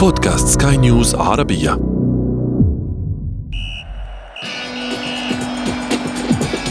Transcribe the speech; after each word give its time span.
بودكاست 0.00 0.62
سكاي 0.62 0.76
نيوز 0.76 1.14
عربية. 1.14 1.72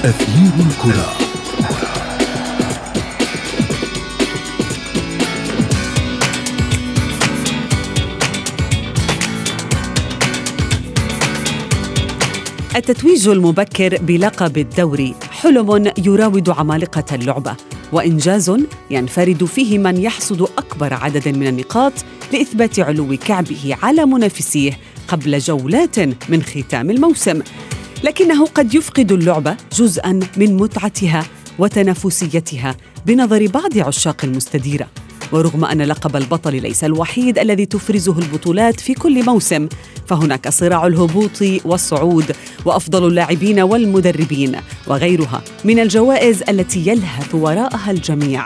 أثير 0.05 0.51
الكرة. 0.59 1.09
التتويج 12.75 13.27
المبكر 13.27 13.97
بلقب 14.01 14.57
الدوري 14.57 15.15
حلم 15.31 15.91
يراود 15.97 16.49
عمالقة 16.49 17.15
اللعبة. 17.15 17.55
وإنجاز 17.91 18.51
ينفرد 18.91 19.45
فيه 19.45 19.77
من 19.77 19.97
يحصد 19.97 20.41
أكبر 20.41 20.93
عدد 20.93 21.27
من 21.27 21.47
النقاط 21.47 21.93
لإثبات 22.33 22.79
علو 22.79 23.17
كعبه 23.17 23.77
على 23.81 24.05
منافسيه 24.05 24.79
قبل 25.07 25.37
جولات 25.39 25.99
من 26.29 26.43
ختام 26.43 26.89
الموسم. 26.89 27.41
لكنه 28.03 28.45
قد 28.45 28.73
يفقد 28.73 29.11
اللعبة 29.11 29.57
جزءاً 29.77 30.19
من 30.37 30.57
متعتها 30.57 31.25
وتنافسيتها 31.59 32.75
بنظر 33.05 33.47
بعض 33.47 33.77
عشاق 33.77 34.25
المستديرة. 34.25 34.87
ورغم 35.31 35.65
أن 35.65 35.81
لقب 35.81 36.15
البطل 36.15 36.61
ليس 36.61 36.83
الوحيد 36.83 37.39
الذي 37.39 37.65
تفرزه 37.65 38.19
البطولات 38.19 38.79
في 38.79 38.93
كل 38.93 39.25
موسم 39.25 39.67
فهناك 40.07 40.49
صراع 40.49 40.87
الهبوط 40.87 41.41
والصعود 41.65 42.35
وأفضل 42.65 43.07
اللاعبين 43.07 43.59
والمدربين 43.59 44.55
وغيرها 44.87 45.41
من 45.63 45.79
الجوائز 45.79 46.43
التي 46.49 46.87
يلهث 46.87 47.35
وراءها 47.35 47.91
الجميع. 47.91 48.45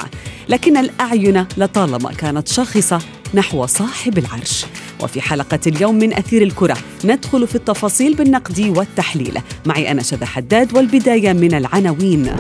لكن 0.50 0.78
الأعين 0.78 1.46
لطالما 1.58 2.12
كانت 2.12 2.48
شاخصة 2.48 3.00
نحو 3.34 3.66
صاحب 3.66 4.18
العرش. 4.18 4.66
وفي 5.04 5.22
حلقة 5.22 5.60
اليوم 5.68 5.96
من 5.96 6.14
أثير 6.14 6.42
الكرة 6.42 6.78
ندخل 7.06 7.48
في 7.48 7.56
التفاصيل 7.56 8.14
بالنقد 8.14 8.74
والتحليل. 8.78 9.38
معي 9.66 9.92
أنا 9.92 10.04
شذى 10.04 10.26
حداد 10.26 10.78
والبداية 10.78 11.34
من 11.34 11.54
العناوين. 11.54 12.36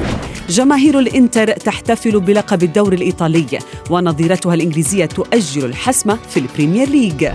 جماهير 0.49 0.99
الإنتر 0.99 1.51
تحتفل 1.51 2.19
بلقب 2.19 2.63
الدوري 2.63 2.95
الإيطالي 2.95 3.59
ونظيرتها 3.89 4.53
الإنجليزية 4.53 5.05
تؤجل 5.05 5.65
الحسم 5.65 6.15
في 6.29 6.37
البريمير 6.37 6.89
ليج 6.89 7.27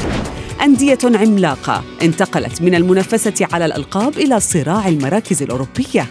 أندية 0.63 0.99
عملاقة 1.05 1.85
انتقلت 2.03 2.63
من 2.63 2.75
المنافسة 2.75 3.49
على 3.53 3.67
الألقاب 3.67 4.19
إلى 4.19 4.41
صراع 4.41 4.89
المراكز 4.89 5.43
الأوروبية. 5.43 6.07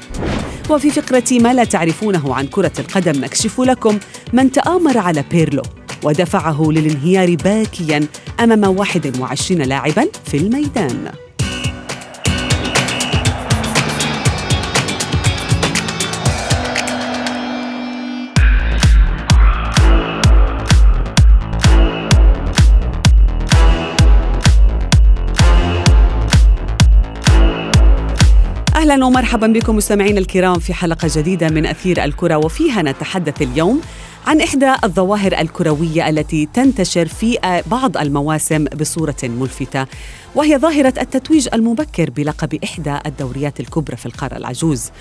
وفي 0.70 0.90
فقرة 0.90 1.24
ما 1.32 1.54
لا 1.54 1.64
تعرفونه 1.64 2.36
عن 2.36 2.48
كرة 2.48 2.72
القدم 2.80 3.22
نكشف 3.22 3.62
لكم 3.62 4.00
من 4.34 4.52
تآمر 4.52 4.98
على 4.98 5.24
بيرلو. 5.32 5.64
ودفعه 6.04 6.64
للانهيار 6.72 7.36
باكيا 7.36 8.08
أمام 8.40 8.78
21 8.78 9.62
لاعبا 9.62 10.06
في 10.26 10.38
الميدان. 10.38 11.12
أهلا 28.76 29.06
ومرحبا 29.06 29.48
بكم 29.48 29.76
مستمعينا 29.76 30.20
الكرام 30.20 30.60
في 30.60 30.74
حلقة 30.74 31.10
جديدة 31.16 31.50
من 31.50 31.66
أثير 31.66 32.04
الكرة 32.04 32.38
وفيها 32.38 32.82
نتحدث 32.82 33.42
اليوم 33.42 33.82
عن 34.28 34.42
إحدى 34.42 34.74
الظواهر 34.84 35.40
الكروية 35.40 36.10
التي 36.10 36.48
تنتشر 36.54 37.08
في 37.08 37.62
بعض 37.72 37.98
المواسم 37.98 38.66
بصورة 38.66 39.16
ملفتة 39.24 39.86
وهي 40.36 40.58
ظاهرة 40.58 40.94
التتويج 41.02 41.48
المبكر 41.54 42.10
بلقب 42.10 42.60
إحدى 42.64 42.98
الدوريات 43.06 43.60
الكبرى 43.60 43.98
في 43.98 44.06
القارة 44.06 44.38
العجوز. 44.38 44.92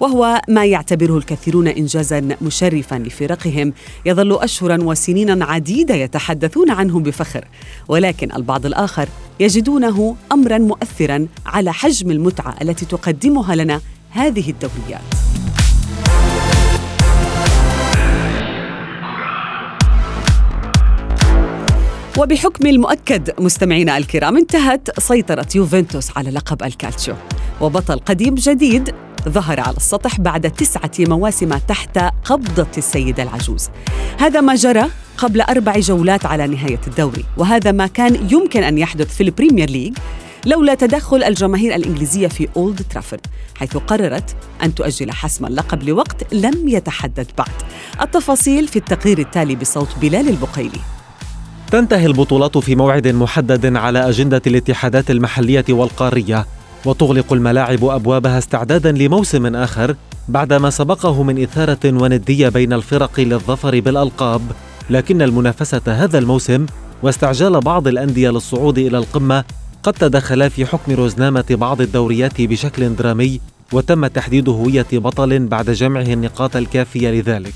وهو 0.00 0.40
ما 0.48 0.64
يعتبره 0.64 1.18
الكثيرون 1.18 1.68
انجازا 1.68 2.36
مشرفا 2.42 2.94
لفرقهم 2.96 3.72
يظل 4.06 4.42
اشهرا 4.42 4.82
وسنينا 4.82 5.44
عديدة 5.44 5.94
يتحدثون 5.94 6.70
عنه 6.70 7.00
بفخر. 7.00 7.48
ولكن 7.88 8.32
البعض 8.32 8.66
الآخر 8.66 9.08
يجدونه 9.40 10.16
امرا 10.32 10.58
مؤثرا 10.58 11.26
على 11.46 11.72
حجم 11.72 12.10
المتعة 12.10 12.54
التي 12.62 12.86
تقدمها 12.86 13.54
لنا 13.54 13.80
هذه 14.10 14.50
الدوريات. 14.50 15.43
وبحكم 22.18 22.66
المؤكد 22.66 23.40
مستمعينا 23.40 23.96
الكرام 23.96 24.36
انتهت 24.36 25.00
سيطرة 25.00 25.46
يوفنتوس 25.54 26.16
على 26.16 26.30
لقب 26.30 26.62
الكالتشو. 26.62 27.12
وبطل 27.60 27.98
قديم 27.98 28.34
جديد 28.34 28.94
ظهر 29.28 29.60
على 29.60 29.76
السطح 29.76 30.20
بعد 30.20 30.50
تسعة 30.50 30.90
مواسم 30.98 31.58
تحت 31.58 31.98
قبضة 32.24 32.66
السيدة 32.78 33.22
العجوز. 33.22 33.68
هذا 34.18 34.40
ما 34.40 34.54
جرى 34.54 34.84
قبل 35.18 35.40
أربع 35.40 35.78
جولات 35.78 36.26
على 36.26 36.46
نهاية 36.46 36.80
الدوري. 36.86 37.24
وهذا 37.36 37.72
ما 37.72 37.86
كان 37.86 38.28
يمكن 38.30 38.62
أن 38.62 38.78
يحدث 38.78 39.16
في 39.16 39.22
البريمير 39.22 39.70
ليج 39.70 39.98
لولا 40.46 40.74
تدخل 40.74 41.22
الجماهير 41.22 41.74
الإنجليزية 41.74 42.28
في 42.28 42.48
أولد 42.56 42.82
ترافورد 42.90 43.26
حيث 43.54 43.76
قررت 43.76 44.36
أن 44.62 44.74
تؤجل 44.74 45.12
حسم 45.12 45.46
اللقب 45.46 45.82
لوقت 45.82 46.34
لم 46.34 46.68
يتحدد 46.68 47.26
بعد. 47.38 47.52
التفاصيل 48.02 48.68
في 48.68 48.76
التقرير 48.76 49.18
التالي 49.18 49.56
بصوت 49.56 49.88
بلال 50.00 50.28
البقيلي 50.28 50.80
تنتهي 51.74 52.06
البطولات 52.06 52.58
في 52.58 52.76
موعد 52.76 53.08
محدد 53.08 53.76
على 53.76 54.08
أجندة 54.08 54.42
الاتحادات 54.46 55.10
المحلية 55.10 55.64
والقارية 55.68 56.46
وتغلق 56.84 57.32
الملاعب 57.32 57.84
أبوابها 57.84 58.38
استعدادا 58.38 58.92
لموسم 58.92 59.56
آخر 59.56 59.96
بعدما 60.28 60.70
سبقه 60.70 61.22
من 61.22 61.42
إثارة 61.42 61.78
وندية 61.84 62.48
بين 62.48 62.72
الفرق 62.72 63.20
للظفر 63.20 63.80
بالألقاب. 63.80 64.42
لكن 64.90 65.22
المنافسة 65.22 65.82
هذا 65.86 66.18
الموسم 66.18 66.66
واستعجال 67.02 67.60
بعض 67.60 67.88
الأندية 67.88 68.30
للصعود 68.30 68.78
إلى 68.78 68.98
القمة 68.98 69.44
قد 69.82 69.92
تدخلا 69.92 70.48
في 70.48 70.66
حكم 70.66 70.92
رزنامة 70.92 71.44
بعض 71.50 71.80
الدوريات 71.80 72.40
بشكل 72.42 72.94
درامي 72.96 73.40
وتم 73.72 74.06
تحديد 74.06 74.48
هوية 74.48 74.86
بطل 74.92 75.46
بعد 75.46 75.70
جمعه 75.70 76.06
النقاط 76.06 76.56
الكافية 76.56 77.10
لذلك. 77.10 77.54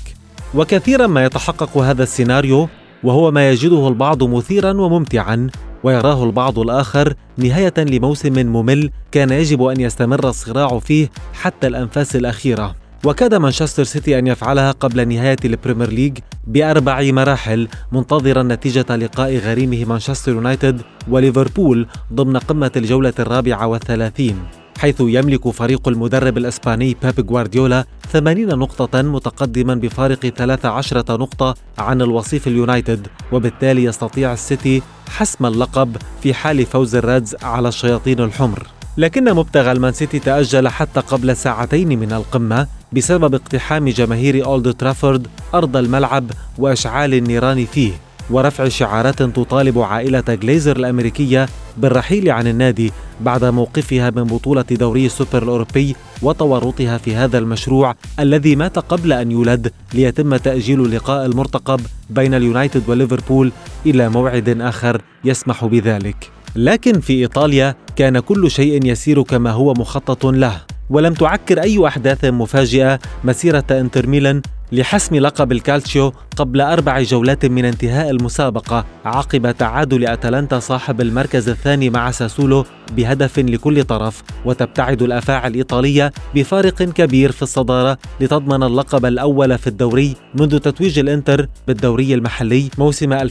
وكثيرا 0.55 1.07
ما 1.07 1.25
يتحقق 1.25 1.77
هذا 1.77 2.03
السيناريو 2.03 2.69
وهو 3.03 3.31
ما 3.31 3.49
يجده 3.49 3.87
البعض 3.87 4.23
مثيرا 4.23 4.73
وممتعا 4.73 5.49
ويراه 5.83 6.23
البعض 6.23 6.59
الآخر 6.59 7.13
نهاية 7.37 7.73
لموسم 7.77 8.33
ممل 8.33 8.91
كان 9.11 9.29
يجب 9.29 9.63
أن 9.63 9.81
يستمر 9.81 10.29
الصراع 10.29 10.79
فيه 10.79 11.09
حتى 11.33 11.67
الأنفاس 11.67 12.15
الأخيرة. 12.15 12.75
وكاد 13.05 13.33
مانشستر 13.33 13.83
سيتي 13.83 14.19
أن 14.19 14.27
يفعلها 14.27 14.71
قبل 14.71 15.07
نهاية 15.07 15.37
البريمير 15.45 15.89
ليج 15.89 16.17
بأربع 16.47 17.11
مراحل 17.11 17.67
منتظرا 17.91 18.43
نتيجة 18.43 18.95
لقاء 18.95 19.37
غريمه 19.37 19.85
مانشستر 19.85 20.31
يونايتد 20.31 20.81
وليفربول 21.09 21.87
ضمن 22.13 22.37
قمة 22.37 22.71
الجولة 22.75 23.13
الرابعة 23.19 23.67
والثلاثين. 23.67 24.37
حيث 24.79 24.95
يملك 24.99 25.49
فريق 25.49 25.87
المدرب 25.87 26.37
الإسباني 26.37 26.97
بيب 27.03 27.31
غوارديولا 27.31 27.85
80 28.13 28.59
نقطة 28.59 29.01
متقدما 29.01 29.75
بفارق 29.75 30.19
13 30.19 31.03
نقطة 31.19 31.55
عن 31.77 32.01
الوصيف 32.01 32.47
اليونايتد 32.47 33.07
وبالتالي 33.31 33.83
يستطيع 33.83 34.33
السيتي 34.33 34.81
حسم 35.09 35.45
اللقب 35.45 35.97
في 36.23 36.33
حال 36.33 36.65
فوز 36.65 36.95
الريدز 36.95 37.35
على 37.41 37.67
الشياطين 37.67 38.19
الحمر. 38.19 38.67
لكن 38.97 39.33
مبتغى 39.35 39.71
المان 39.71 39.93
سيتي 39.93 40.19
تأجل 40.19 40.67
حتى 40.67 40.99
قبل 40.99 41.35
ساعتين 41.35 41.99
من 41.99 42.13
القمة 42.13 42.67
بسبب 42.93 43.35
اقتحام 43.35 43.89
جماهير 43.89 44.45
أولد 44.45 44.73
ترافورد 44.73 45.27
أرض 45.53 45.77
الملعب 45.77 46.31
وإشعال 46.57 47.13
النيران 47.13 47.65
فيه. 47.65 47.91
ورفع 48.29 48.67
شعارات 48.67 49.23
تطالب 49.23 49.79
عائلة 49.79 50.23
جليزر 50.27 50.77
الأمريكية 50.77 51.45
بالرحيل 51.77 52.31
عن 52.31 52.47
النادي 52.47 52.91
بعد 53.21 53.45
موقفها 53.45 54.09
من 54.09 54.23
بطولة 54.23 54.65
دوري 54.71 55.05
السوبر 55.05 55.43
الأوروبي 55.43 55.95
وتورطها 56.21 56.97
في 56.97 57.15
هذا 57.15 57.37
المشروع 57.37 57.95
الذي 58.19 58.55
مات 58.55 58.79
قبل 58.79 59.13
أن 59.13 59.31
يولد 59.31 59.71
ليتم 59.93 60.35
تأجيل 60.35 60.81
اللقاء 60.81 61.25
المرتقب 61.25 61.81
بين 62.09 62.33
اليونايتد 62.33 62.89
وليفربول 62.89 63.51
إلى 63.85 64.09
موعد 64.09 64.61
آخر 64.61 65.01
يسمح 65.25 65.65
بذلك. 65.65 66.31
لكن 66.55 66.99
في 66.99 67.13
إيطاليا 67.13 67.75
كان 67.95 68.19
كل 68.19 68.51
شيء 68.51 68.85
يسير 68.85 69.23
كما 69.23 69.51
هو 69.51 69.73
مخطط 69.73 70.25
له. 70.25 70.61
ولم 70.89 71.13
تعكر 71.13 71.61
أي 71.61 71.87
أحداث 71.87 72.25
مفاجئة 72.25 72.99
مسيرة 73.23 73.63
إنتر 73.71 74.07
ميلان 74.07 74.41
لحسم 74.71 75.15
لقب 75.15 75.51
الكالتشيو 75.51 76.13
قبل 76.37 76.61
أربع 76.61 77.01
جولات 77.01 77.45
من 77.45 77.65
انتهاء 77.65 78.09
المسابقة 78.09 78.85
عقب 79.05 79.51
تعادل 79.51 80.07
أتلانتا 80.07 80.59
صاحب 80.59 81.01
المركز 81.01 81.49
الثاني 81.49 81.89
مع 81.89 82.11
ساسولو 82.11 82.65
بهدف 82.97 83.39
لكل 83.39 83.83
طرف 83.83 84.23
وتبتعد 84.45 85.01
الأفاعي 85.01 85.47
الإيطالية 85.47 86.11
بفارق 86.35 86.83
كبير 86.83 87.31
في 87.31 87.41
الصدارة 87.41 87.97
لتضمن 88.21 88.63
اللقب 88.63 89.05
الأول 89.05 89.57
في 89.57 89.67
الدوري 89.67 90.15
منذ 90.35 90.59
تتويج 90.59 90.99
الإنتر 90.99 91.47
بالدوري 91.67 92.13
المحلي 92.13 92.69
موسم 92.77 93.19
2009-2010 93.19 93.25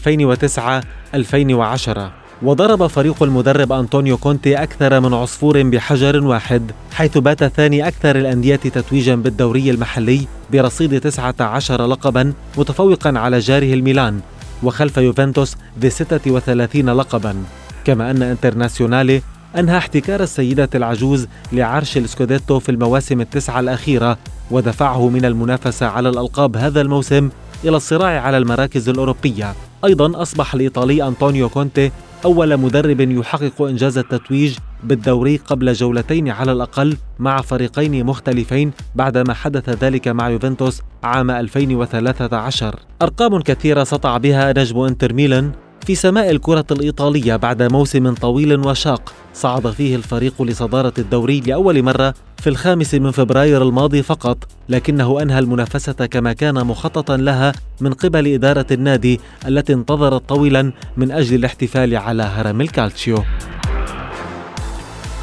وضرب 2.42 2.86
فريق 2.86 3.22
المدرب 3.22 3.72
أنطونيو 3.72 4.16
كونتي 4.16 4.62
أكثر 4.62 5.00
من 5.00 5.14
عصفور 5.14 5.62
بحجر 5.62 6.26
واحد 6.26 6.70
حيث 6.92 7.18
بات 7.18 7.44
ثاني 7.44 7.88
أكثر 7.88 8.16
الأندية 8.16 8.56
تتويجا 8.56 9.14
بالدوري 9.14 9.70
المحلي 9.70 10.26
برصيد 10.52 11.00
19 11.00 11.86
لقبا 11.86 12.32
متفوقا 12.58 13.18
على 13.18 13.38
جاره 13.38 13.74
الميلان 13.74 14.20
وخلف 14.62 14.96
يوفنتوس 14.96 15.56
ب 15.76 15.88
36 15.88 16.90
لقبا. 16.90 17.36
كما 17.84 18.10
أن 18.10 18.22
انترناسيونالي 18.22 19.22
أنهى 19.56 19.78
احتكار 19.78 20.22
السيدة 20.22 20.68
العجوز 20.74 21.26
لعرش 21.52 21.96
السكوديتو 21.96 22.58
في 22.58 22.68
المواسم 22.68 23.20
التسعة 23.20 23.60
الأخيرة 23.60 24.18
ودفعه 24.50 25.08
من 25.08 25.24
المنافسة 25.24 25.86
على 25.86 26.08
الألقاب 26.08 26.56
هذا 26.56 26.80
الموسم 26.80 27.30
إلى 27.64 27.76
الصراع 27.76 28.20
على 28.20 28.38
المراكز 28.38 28.88
الأوروبية. 28.88 29.54
أيضا 29.84 30.22
أصبح 30.22 30.54
الإيطالي 30.54 31.06
أنطونيو 31.06 31.48
كونتي 31.48 31.90
أول 32.24 32.56
مدرب 32.56 33.00
يحقق 33.00 33.62
إنجاز 33.62 33.98
التتويج 33.98 34.56
بالدوري 34.84 35.36
قبل 35.36 35.72
جولتين 35.72 36.28
على 36.28 36.52
الأقل 36.52 36.96
مع 37.18 37.40
فريقين 37.40 38.06
مختلفين 38.06 38.72
بعدما 38.94 39.34
حدث 39.34 39.68
ذلك 39.84 40.08
مع 40.08 40.28
يوفنتوس 40.28 40.82
عام 41.02 41.30
2013 41.30 42.76
أرقام 43.02 43.40
كثيرة 43.40 43.84
سطع 43.84 44.16
بها 44.16 44.52
نجم 44.52 44.78
إنتر 44.80 45.12
ميلان 45.12 45.52
في 45.88 45.94
سماء 45.94 46.30
الكرة 46.30 46.64
الإيطالية 46.70 47.36
بعد 47.36 47.62
موسم 47.62 48.14
طويل 48.14 48.66
وشاق 48.66 49.12
صعد 49.34 49.70
فيه 49.70 49.96
الفريق 49.96 50.42
لصدارة 50.42 50.92
الدوري 50.98 51.40
لأول 51.40 51.82
مرة 51.82 52.14
في 52.38 52.50
الخامس 52.50 52.94
من 52.94 53.10
فبراير 53.10 53.62
الماضي 53.62 54.02
فقط 54.02 54.38
لكنه 54.68 55.22
أنهى 55.22 55.38
المنافسة 55.38 55.92
كما 55.92 56.32
كان 56.32 56.66
مخططا 56.66 57.16
لها 57.16 57.52
من 57.80 57.92
قبل 57.92 58.26
إدارة 58.34 58.66
النادي 58.70 59.20
التي 59.46 59.72
انتظرت 59.72 60.28
طويلا 60.28 60.72
من 60.96 61.10
أجل 61.10 61.34
الاحتفال 61.34 61.96
على 61.96 62.22
هرم 62.22 62.60
الكالتشيو. 62.60 63.24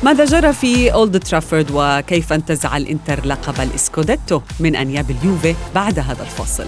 ماذا 0.03 0.25
جرى 0.25 0.53
في 0.53 0.93
أولد 0.93 1.19
ترافورد 1.19 1.67
وكيف 1.73 2.33
انتزع 2.33 2.77
الإنتر 2.77 3.25
لقب 3.25 3.61
الإسكوديتو؟ 3.61 4.41
من 4.59 4.75
أنياب 4.75 5.05
اليوفي 5.11 5.55
بعد 5.75 5.99
هذا 5.99 6.23
الفاصل. 6.23 6.65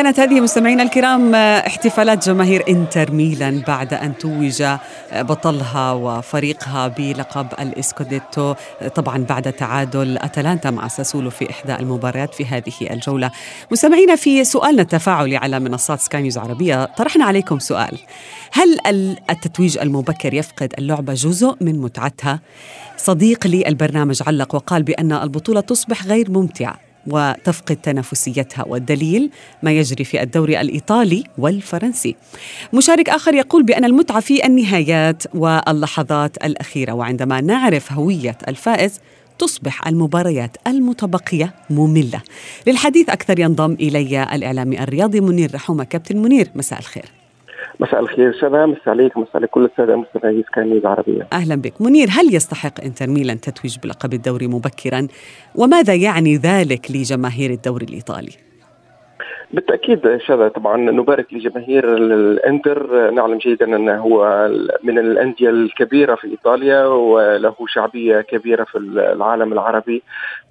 كانت 0.00 0.20
هذه 0.20 0.40
مستمعينا 0.40 0.82
الكرام 0.82 1.34
احتفالات 1.34 2.28
جماهير 2.28 2.64
إنتر 2.68 3.12
ميلان 3.12 3.60
بعد 3.60 3.94
أن 3.94 4.18
توج 4.18 4.64
بطلها 5.12 5.92
وفريقها 5.92 6.88
بلقب 6.88 7.46
الإسكوديتو 7.60 8.54
طبعا 8.94 9.18
بعد 9.18 9.52
تعادل 9.52 10.18
أتلانتا 10.18 10.70
مع 10.70 10.88
ساسولو 10.88 11.30
في 11.30 11.50
إحدى 11.50 11.74
المباريات 11.74 12.34
في 12.34 12.46
هذه 12.46 12.72
الجولة. 12.90 13.30
مستمعينا 13.70 14.16
في 14.16 14.44
سؤالنا 14.44 14.82
التفاعلي 14.82 15.36
على 15.36 15.60
منصات 15.60 16.00
سكاي 16.00 16.22
نيوز 16.22 16.38
عربية 16.38 16.84
طرحنا 16.84 17.24
عليكم 17.24 17.58
سؤال 17.58 17.98
هل 18.52 18.78
التتويج 19.30 19.78
المبكر 19.78 20.34
يفقد 20.34 20.74
اللعبه 20.78 21.14
جزء 21.14 21.56
من 21.60 21.80
متعتها؟ 21.80 22.40
صديق 22.96 23.46
لي 23.46 23.68
البرنامج 23.68 24.22
علق 24.26 24.54
وقال 24.54 24.82
بأن 24.82 25.12
البطولة 25.12 25.60
تصبح 25.60 26.06
غير 26.06 26.30
ممتعة 26.30 26.89
وتفقد 27.06 27.76
تنافسيتها 27.76 28.64
والدليل 28.64 29.30
ما 29.62 29.72
يجري 29.72 30.04
في 30.04 30.22
الدوري 30.22 30.60
الإيطالي 30.60 31.24
والفرنسي. 31.38 32.16
مشارك 32.72 33.08
آخر 33.08 33.34
يقول 33.34 33.62
بأن 33.62 33.84
المتعة 33.84 34.20
في 34.20 34.46
النهايات 34.46 35.22
واللحظات 35.34 36.36
الأخيرة 36.44 36.92
وعندما 36.92 37.40
نعرف 37.40 37.92
هوية 37.92 38.38
الفائز 38.48 39.00
تصبح 39.38 39.86
المباريات 39.86 40.56
المتبقية 40.66 41.54
مملة. 41.70 42.22
للحديث 42.66 43.08
أكثر 43.08 43.38
ينضم 43.38 43.72
إلي 43.72 44.22
الإعلامي 44.22 44.82
الرياضي 44.82 45.20
منير 45.20 45.54
رحومه 45.54 45.84
كابتن 45.84 46.16
منير 46.16 46.50
مساء 46.54 46.78
الخير. 46.78 47.19
مساء 47.80 48.00
الخير 48.00 48.32
شباب 48.40 48.68
مساء 48.68 48.88
عليك 48.88 49.16
مساء 49.16 49.36
عليك 49.36 49.50
كل 49.50 49.64
السادة 49.64 49.96
مستمعي 49.96 50.44
سكاي 50.50 50.64
نيوز 50.64 50.84
عربيه 50.84 51.28
أهلا 51.32 51.54
بك. 51.54 51.80
منير 51.80 52.08
هل 52.10 52.34
يستحق 52.34 52.80
إنتر 52.84 53.06
ميلان 53.06 53.40
تتويج 53.40 53.78
بلقب 53.78 54.14
الدوري 54.14 54.46
مبكرا؟ 54.46 55.06
وماذا 55.54 55.94
يعني 55.94 56.36
ذلك 56.36 56.90
لجماهير 56.90 57.50
الدوري 57.50 57.86
الإيطالي؟ 57.86 58.49
بالتأكيد 59.52 60.16
شذا 60.26 60.48
طبعا 60.48 60.76
نبارك 60.76 61.34
لجماهير 61.34 61.96
الإنتر. 61.96 63.10
نعلم 63.10 63.38
جيدا 63.38 63.76
انه 63.76 63.96
هو 63.96 64.48
من 64.82 64.98
الأندية 64.98 65.50
الكبيرة 65.50 66.14
في 66.14 66.26
إيطاليا 66.26 66.86
وله 66.86 67.54
شعبية 67.66 68.20
كبيرة 68.20 68.64
في 68.64 68.78
العالم 68.78 69.52
العربي. 69.52 70.02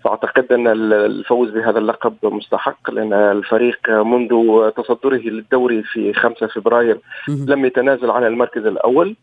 فأعتقد 0.03 0.51
أن 0.51 0.67
الفوز 0.67 1.49
بهذا 1.49 1.79
اللقب 1.79 2.13
مستحق 2.23 2.91
لأن 2.91 3.13
الفريق 3.13 3.89
منذ 3.89 4.29
تصدره 4.69 5.21
للدوري 5.25 5.83
في 5.83 6.13
5 6.13 6.47
فبراير 6.47 6.97
لم 7.47 7.65
يتنازل 7.65 8.11
عن 8.11 8.23
المركز 8.23 8.65
الأول. 8.65 9.15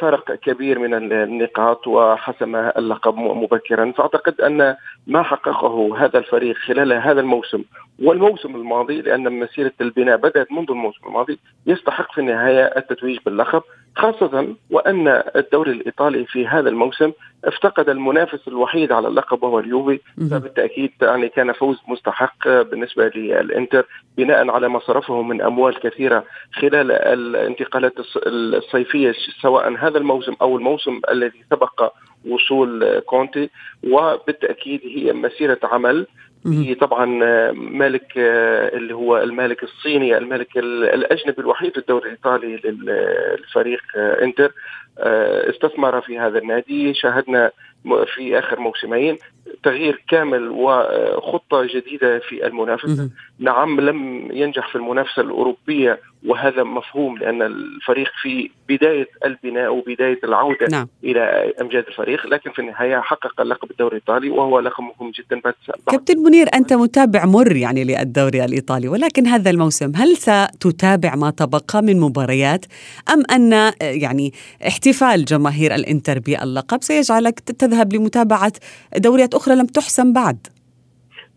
فرق 0.00 0.34
كبير 0.34 0.78
من 0.78 1.12
النقاط 1.12 1.86
وحسم 1.86 2.56
اللقب 2.56 3.16
مبكرا. 3.16 3.92
فأعتقد 3.92 4.40
أن 4.40 4.76
ما 5.06 5.22
حققه 5.22 6.04
هذا 6.04 6.18
الفريق 6.18 6.56
خلال 6.56 6.92
هذا 6.92 7.20
الموسم 7.20 7.64
والموسم 8.02 8.56
الماضي 8.56 9.02
لأن 9.02 9.32
مسيرة 9.40 9.72
البناء 9.80 10.16
بدأت 10.16 10.52
منذ 10.52 10.70
الموسم 10.70 11.06
الماضي 11.06 11.38
يستحق 11.66 12.12
في 12.12 12.20
النهاية 12.20 12.64
التتويج 12.64 13.18
باللقب. 13.26 13.62
خاصة 13.96 14.54
وأن 14.70 15.22
الدوري 15.36 15.72
الإيطالي 15.72 16.24
في 16.24 16.46
هذا 16.46 16.68
الموسم 16.68 17.12
افتقد 17.44 17.88
المنافس 17.88 18.48
الوحيد 18.48 18.92
على 18.92 19.08
اللقب 19.08 19.42
وهو 19.42 19.58
اليوفي. 19.58 20.00
فبالتأكيد 20.30 20.92
يعني 21.02 21.28
كان 21.28 21.52
فوز 21.52 21.76
مستحق 21.88 22.48
بالنسبة 22.48 23.08
للإنتر 23.14 23.86
بناء 24.16 24.50
على 24.50 24.68
ما 24.68 24.78
صرفه 24.78 25.22
من 25.22 25.42
أموال 25.42 25.80
كثيرة 25.80 26.24
خلال 26.52 26.92
الانتقالات 26.92 27.94
الصيفية 28.26 29.14
سواء 29.42 29.76
هذا 29.76 29.98
الموسم 29.98 30.34
أو 30.42 30.56
الموسم 30.56 31.00
الذي 31.10 31.44
سبق 31.50 31.92
وصول 32.28 32.98
كونتي. 32.98 33.50
وبالتأكيد 33.84 34.80
هي 34.84 35.12
مسيرة 35.12 35.58
عمل 35.62 36.06
في 36.42 36.74
طبعا 36.74 37.04
مالك 37.52 38.12
اللي 38.16 38.94
هو 38.94 39.18
المالك 39.18 39.62
الصيني 39.62 40.18
المالك 40.18 40.58
الأجنبي 40.58 41.42
الوحيد 41.42 41.72
في 41.72 41.78
الدوري 41.78 42.04
الإيطالي 42.04 42.56
للفريق 42.64 43.82
إنتر 43.96 44.52
استثمر 45.50 46.00
في 46.00 46.18
هذا 46.18 46.38
النادي. 46.38 46.94
شاهدنا 46.94 47.50
في 48.14 48.38
آخر 48.38 48.60
موسمين 48.60 49.18
تغيير 49.62 50.02
كامل 50.08 50.48
وخطه 50.48 51.64
جديدة 51.64 52.18
في 52.18 52.46
المنافسة. 52.46 53.10
نعم 53.38 53.80
لم 53.80 54.28
ينجح 54.32 54.68
في 54.68 54.76
المنافسة 54.76 55.22
الأوروبية 55.22 56.00
وهذا 56.26 56.62
مفهوم 56.62 57.18
لأن 57.18 57.42
الفريق 57.42 58.10
في 58.22 58.50
بداية 58.68 59.08
البناء 59.24 59.74
وبدايه 59.74 60.18
العودة 60.24 60.66
نعم. 60.70 60.88
إلى 61.04 61.52
أمجاد 61.60 61.84
الفريق 61.86 62.26
لكن 62.26 62.50
في 62.50 62.58
النهاية 62.58 63.00
حقق 63.00 63.40
اللقب 63.40 63.70
الدوري 63.70 63.96
الإيطالي 63.96 64.30
وهو 64.30 64.60
لقب 64.60 64.84
مهم 64.84 65.10
جدا 65.10 65.40
بعد 65.44 65.54
كابتن 65.90 66.18
منير 66.18 66.46
أنت 66.54 66.72
متابع 66.72 67.24
مر 67.24 67.56
يعني 67.56 67.84
للدوري 67.84 68.44
الإيطالي 68.44 68.88
ولكن 68.88 69.26
هذا 69.26 69.50
الموسم 69.50 69.92
هل 69.96 70.16
ستتابع 70.16 71.14
ما 71.14 71.30
تبقى 71.30 71.82
من 71.82 72.00
مباريات 72.00 72.64
أم 73.10 73.22
أن 73.30 73.72
يعني 73.80 74.32
احتفال 74.66 75.24
جماهير 75.24 75.74
الإنتر 75.74 76.18
باللقب 76.18 76.82
سيجعلك 76.82 77.40
تذهب 77.40 77.92
لمتابعة 77.92 78.52
دوريات 78.96 79.34
أخرى 79.34 79.54
لم 79.54 79.66
تحسم 79.66 80.12
بعد؟ 80.12 80.46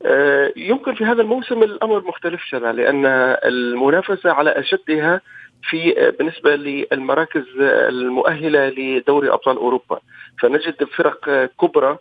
آه، 0.06 0.54
يمكن 0.56 0.96
في 0.96 1.06
هذا 1.06 1.22
الموسم 1.22 1.64
الأمر 1.64 2.04
مختلف 2.04 2.42
شبه 2.44 2.72
لأن 2.72 3.06
المنافسة 3.46 4.32
على 4.32 4.50
أشدها 4.50 5.22
في 5.70 6.12
بالنسبة 6.20 6.56
للمراكز 6.56 7.46
المؤهلة 7.60 8.70
لدوري 8.70 9.30
أبطال 9.30 9.58
أوروبا. 9.58 10.00
فنجد 10.40 10.84
فرق 10.84 11.50
كبرى 11.62 11.98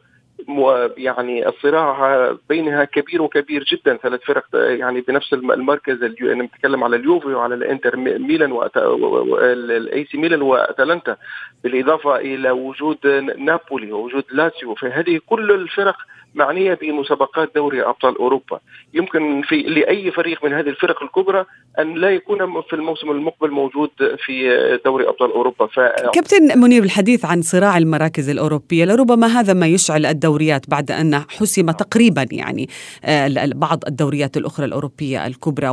يعني 0.97 1.49
الصراع 1.49 2.33
بينها 2.49 2.85
كبير 2.85 3.23
وكبير 3.23 3.65
جدا. 3.65 3.97
ثلاث 3.97 4.21
فرق 4.21 4.45
يعني 4.53 5.01
بنفس 5.01 5.33
المركز 5.33 6.05
نتكلم 6.23 6.85
على 6.85 6.97
اليوفي 6.97 7.29
وعلى 7.29 7.55
الإنتر 7.55 7.97
ميلان 7.97 8.53
والاي 8.53 10.05
سي 10.05 10.19
ميلان 10.19 10.43
وأتلانتا. 10.43 11.17
بالإضافة 11.65 12.17
إلى 12.17 12.51
وجود 12.51 13.07
نابولي 13.39 13.93
ووجود 13.93 14.25
لاتسيو. 14.33 14.75
فهذه 14.75 15.21
كل 15.27 15.51
الفرق 15.51 15.97
معنية 16.35 16.75
بمسابقات 16.75 17.51
دوري 17.55 17.83
أبطال 17.83 18.19
أوروبا. 18.19 18.61
يمكن 18.95 19.43
في 19.43 19.57
لأي 19.57 20.11
فريق 20.11 20.45
من 20.45 20.53
هذه 20.53 20.69
الفرق 20.69 21.03
الكبرى 21.03 21.45
أن 21.79 21.95
لا 21.95 22.11
يكون 22.11 22.63
في 22.63 22.73
الموسم 22.73 23.11
المقبل 23.11 23.51
موجود 23.51 23.91
في 23.99 24.79
دوري 24.85 25.09
أبطال 25.09 25.33
أوروبا. 25.33 25.67
ف... 25.67 25.81
كابتن 26.15 26.61
منير 26.61 26.83
الحديث 26.83 27.25
عن 27.25 27.43
صراع 27.43 27.79
المراكز 27.79 28.29
الأوروبية 28.29 28.85
لربما 28.85 29.27
هذا 29.27 29.53
ما 29.53 29.67
يشعل 29.67 30.07
الدوريات 30.07 30.71
بعد 30.71 30.91
أن 30.91 31.15
حسم 31.15 31.71
تقريبا 31.71 32.27
يعني 32.33 32.69
آه، 33.05 33.51
بعض 33.55 33.83
الدوريات 33.87 34.37
الأخرى 34.37 34.67
الأوروبية 34.67 35.27
الكبرى 35.27 35.69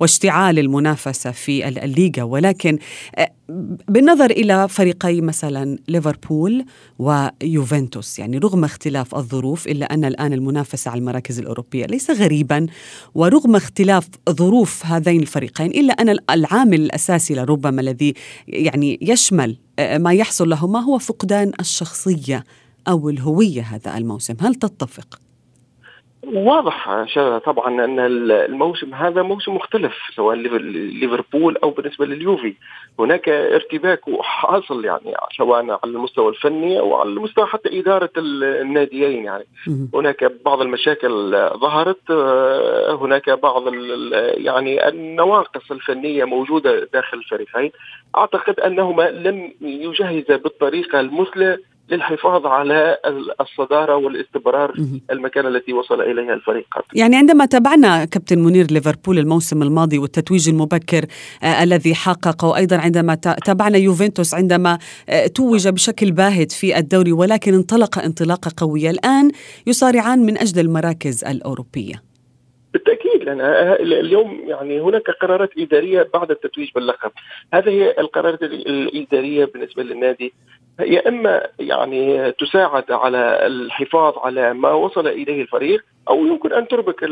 واشتعال 0.00 0.58
المنافسة 0.58 1.30
في 1.30 1.68
الليغا. 1.68 2.22
ولكن 2.22 2.78
آه، 3.18 3.28
بالنظر 3.88 4.30
إلى 4.30 4.68
فريقي 4.68 5.20
مثلا 5.20 5.78
ليفربول 5.88 6.64
ويوفنتوس 6.98 8.18
يعني 8.18 8.38
رغم 8.38 8.64
اختلاف 8.64 9.14
الظروف 9.14 9.66
إلا 9.66 9.87
ان 9.90 10.04
الآن 10.04 10.32
المنافسة 10.32 10.90
على 10.90 10.98
المراكز 10.98 11.38
الأوروبية 11.38 11.86
ليس 11.86 12.10
غريبا 12.10 12.66
ورغم 13.14 13.56
اختلاف 13.56 14.08
ظروف 14.30 14.86
هذين 14.86 15.20
الفريقين 15.20 15.70
إلا 15.70 15.92
أن 15.92 16.18
العامل 16.30 16.80
الأساسي 16.80 17.34
لربما 17.34 17.80
الذي 17.80 18.14
يعني 18.48 18.98
يشمل 19.02 19.56
آه، 19.78 19.98
ما 19.98 20.12
يحصل 20.12 20.48
لهما 20.48 20.80
هو 20.80 20.98
فقدان 20.98 21.52
الشخصية 21.60 22.44
أو 22.88 23.08
الهوية 23.08 23.62
هذا 23.62 23.96
الموسم. 23.98 24.34
هل 24.40 24.54
تتفق؟ 24.54 25.27
واضح 26.24 27.04
طبعا 27.44 27.84
أن 27.84 28.00
الموسم 28.30 28.94
هذا 28.94 29.22
موسم 29.22 29.54
مختلف 29.54 29.92
سواء 30.14 30.36
ليفربول 30.36 31.56
أو 31.56 31.70
بالنسبة 31.70 32.06
لليوفي. 32.06 32.54
هناك 32.98 33.28
ارتباك 33.28 34.00
حاصل 34.20 34.84
يعني 34.84 35.14
سواء 35.36 35.60
على 35.70 35.78
المستوى 35.84 36.28
الفني 36.28 36.80
أو 36.80 36.94
على 36.94 37.08
المستوى 37.08 37.46
حتى 37.46 37.80
إدارة 37.80 38.10
الناديين 38.16 39.24
يعني. 39.24 39.44
هناك 39.94 40.32
بعض 40.44 40.60
المشاكل 40.60 41.30
ظهرت 41.56 42.10
هناك 42.90 43.30
بعض 43.30 43.74
يعني 44.36 44.88
النواقص 44.88 45.70
الفنية 45.70 46.24
موجودة 46.24 46.88
داخل 46.92 47.18
الفريقين. 47.18 47.70
أعتقد 48.16 48.60
أنهما 48.60 49.10
لم 49.10 49.52
يجهزا 49.60 50.36
بالطريقة 50.36 51.00
المثلى 51.00 51.58
للحفاظ 51.90 52.46
على 52.46 52.98
الصدارة 53.40 53.96
والاستمرار 53.96 54.74
المكانه 55.10 55.48
التي 55.48 55.72
وصل 55.72 56.00
إليها 56.00 56.34
الفريق. 56.34 56.66
يعني 56.94 57.16
عندما 57.16 57.46
تابعنا 57.46 58.04
كابتن 58.04 58.38
منير 58.38 58.66
ليفربول 58.70 59.18
الموسم 59.18 59.62
الماضي 59.62 59.98
والتتويج 59.98 60.48
المبكر 60.48 61.04
آه 61.42 61.62
الذي 61.62 61.94
حققه 61.94 62.56
أيضا 62.56 62.76
عندما 62.76 63.14
تابعنا 63.14 63.78
يوفنتوس 63.78 64.34
عندما 64.34 64.78
آه 65.08 65.26
توج 65.26 65.68
بشكل 65.68 66.12
باهت 66.12 66.52
في 66.52 66.78
الدوري 66.78 67.12
ولكن 67.12 67.54
انطلق 67.54 67.98
انطلاقة 67.98 68.50
قوية 68.56 68.90
الآن 68.90 69.30
يصارعان 69.66 70.18
من 70.18 70.38
أجل 70.38 70.60
المراكز 70.60 71.24
الأوروبية. 71.24 72.02
بالتأكيد 72.72 73.22
لأن 73.22 73.40
اليوم 73.80 74.40
يعني 74.46 74.80
هناك 74.80 75.10
قرارات 75.10 75.50
إدارية 75.58 76.08
بعد 76.14 76.30
التتويج 76.30 76.68
باللقب، 76.74 77.10
هذه 77.54 77.68
هي 77.68 77.94
القرارات 77.98 78.42
الإدارية 78.42 79.44
بالنسبة 79.44 79.82
للنادي. 79.82 80.32
يا 80.80 81.08
إما 81.08 81.46
يعني 81.58 82.32
تساعد 82.32 82.92
على 82.92 83.46
الحفاظ 83.46 84.18
على 84.18 84.54
ما 84.54 84.72
وصل 84.72 85.06
إليه 85.06 85.42
الفريق 85.42 85.84
أو 86.08 86.26
يمكن 86.26 86.52
أن 86.52 86.68
تربك 86.68 87.04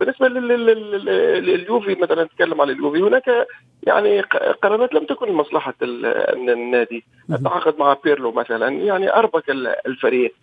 بالنسبة 0.00 0.28
لليوفي 0.28 1.94
مثلا 1.94 2.24
نتكلم 2.24 2.60
عن 2.60 2.70
اليوفي 2.70 2.98
هناك 2.98 3.46
يعني 3.82 4.20
قرارات 4.62 4.94
لم 4.94 5.04
تكن 5.04 5.28
لمصلحة 5.28 5.74
النادي. 5.82 7.04
التعاقد 7.30 7.74
مع 7.78 7.96
بيرلو 8.04 8.32
مثلا 8.32 8.68
يعني 8.68 9.14
أربك 9.14 9.50
الفريق. 9.86 10.34